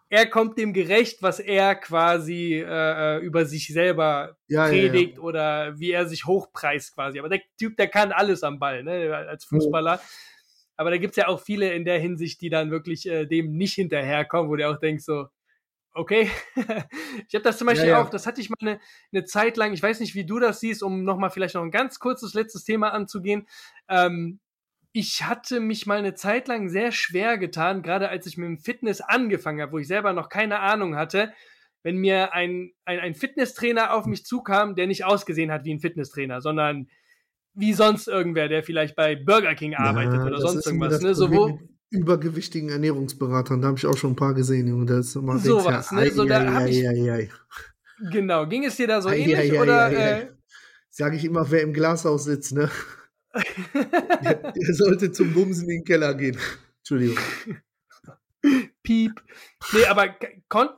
[0.10, 5.18] er kommt dem gerecht, was er quasi äh, äh, über sich selber ja, predigt ja,
[5.18, 5.24] ja.
[5.24, 7.20] oder wie er sich hochpreist quasi.
[7.20, 10.01] Aber der Typ, der kann alles am Ball, ne, als Fußballer.
[10.78, 13.76] Aber da gibt's ja auch viele in der Hinsicht, die dann wirklich äh, dem nicht
[13.76, 15.28] hinterherkommen, wo du auch denkst so,
[15.93, 16.32] okay.
[16.55, 18.80] ich habe das zum Beispiel auch, das hatte ich mal eine,
[19.12, 21.72] eine Zeit lang, ich weiß nicht, wie du das siehst, um nochmal vielleicht noch ein
[21.72, 23.47] ganz kurzes letztes Thema anzugehen.
[23.88, 24.39] Ähm,
[24.92, 28.60] ich hatte mich mal eine Zeit lang sehr schwer getan, gerade als ich mit dem
[28.60, 31.32] Fitness angefangen habe, wo ich selber noch keine Ahnung hatte,
[31.84, 35.80] wenn mir ein, ein, ein Fitnesstrainer auf mich zukam, der nicht ausgesehen hat wie ein
[35.80, 36.88] Fitnesstrainer, sondern
[37.54, 41.02] wie sonst irgendwer, der vielleicht bei Burger King arbeitet ja, oder sonst irgendwas.
[41.02, 41.16] Ne?
[41.16, 41.60] So, wo,
[41.90, 44.86] übergewichtigen Ernährungsberatern, da habe ich auch schon ein paar gesehen, Junge.
[44.86, 46.12] Das ist immer sowas, ne?
[46.12, 46.86] So, da hab ich,
[48.12, 49.92] Genau, ging es dir da so ähnlich oder?
[49.92, 50.28] Äh,
[50.90, 52.70] Sage ich immer, wer im Glashaus sitzt, ne?
[54.23, 56.38] Der, der sollte zum Bumsen in den Keller gehen.
[56.80, 57.17] Entschuldigung.
[58.84, 59.21] Piep.
[59.73, 60.15] Nee, aber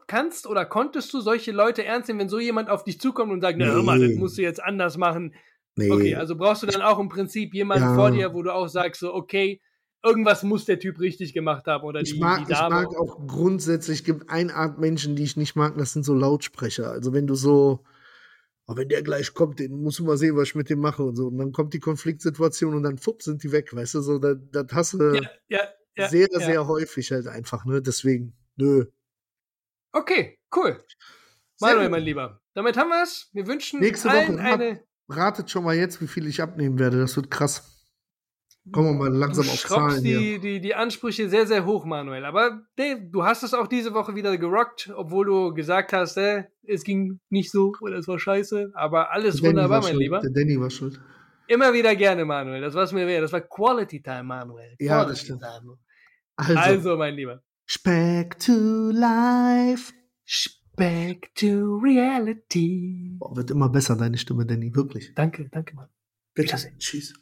[0.07, 3.41] kannst oder konntest du solche Leute ernst nehmen, wenn so jemand auf dich zukommt und
[3.41, 3.65] sagt, nee.
[3.65, 5.35] na hör mal, das musst du jetzt anders machen.
[5.75, 5.91] Nee.
[5.91, 7.95] Okay, also brauchst du dann auch im Prinzip jemanden ja.
[7.95, 9.61] vor dir, wo du auch sagst, so, okay,
[10.03, 12.81] irgendwas muss der Typ richtig gemacht haben oder ich die, mag, die Dame.
[12.81, 16.13] Ich mag auch grundsätzlich, gibt eine Art Menschen, die ich nicht mag, das sind so
[16.13, 16.89] Lautsprecher.
[16.89, 17.83] Also wenn du so,
[18.72, 21.03] aber wenn der gleich kommt, den muss du mal sehen, was ich mit dem mache
[21.03, 21.28] und so.
[21.28, 24.38] Und dann kommt die Konfliktsituation und dann fupp sind die weg, weißt du, so, das,
[24.51, 25.59] das hast du ja, ja,
[25.97, 28.86] ja, sehr, sehr häufig halt einfach, ne, deswegen, nö.
[29.91, 30.82] Okay, cool.
[31.59, 33.30] Manuel, mein Lieber, damit haben wir es.
[33.34, 34.84] Wir wünschen Nächste allen Woche, eine.
[35.09, 37.80] Ratet schon mal jetzt, wie viel ich abnehmen werde, das wird krass.
[38.72, 40.39] Kommen wir mal langsam du auf Zahlen die, hier.
[40.39, 42.26] die, die Ansprüche sehr, sehr hoch, Manuel.
[42.26, 46.43] Aber Dave, du hast es auch diese Woche wieder gerockt, obwohl du gesagt hast, äh,
[46.68, 48.72] es ging nicht so oder es war scheiße.
[48.76, 50.03] Aber alles wunderbar, mein schuld.
[50.03, 50.20] Lieber.
[50.20, 50.99] Der Danny war schuld.
[51.47, 52.62] Immer wieder gerne, Manuel.
[52.62, 53.24] Das war's mir wert.
[53.24, 54.76] Das war Quality Time, Manuel.
[54.80, 55.41] Ja, Quality das stimmt.
[55.41, 55.78] Time.
[56.36, 57.41] Also, Also, mein Lieber.
[57.66, 59.91] Speck to life.
[60.78, 63.18] Back to reality.
[63.20, 65.14] Boah, wird immer besser, deine Stimme, Danny, wirklich.
[65.14, 65.89] Danke, danke, Mann.
[66.34, 66.57] Bitte.
[66.78, 67.14] Tschüss.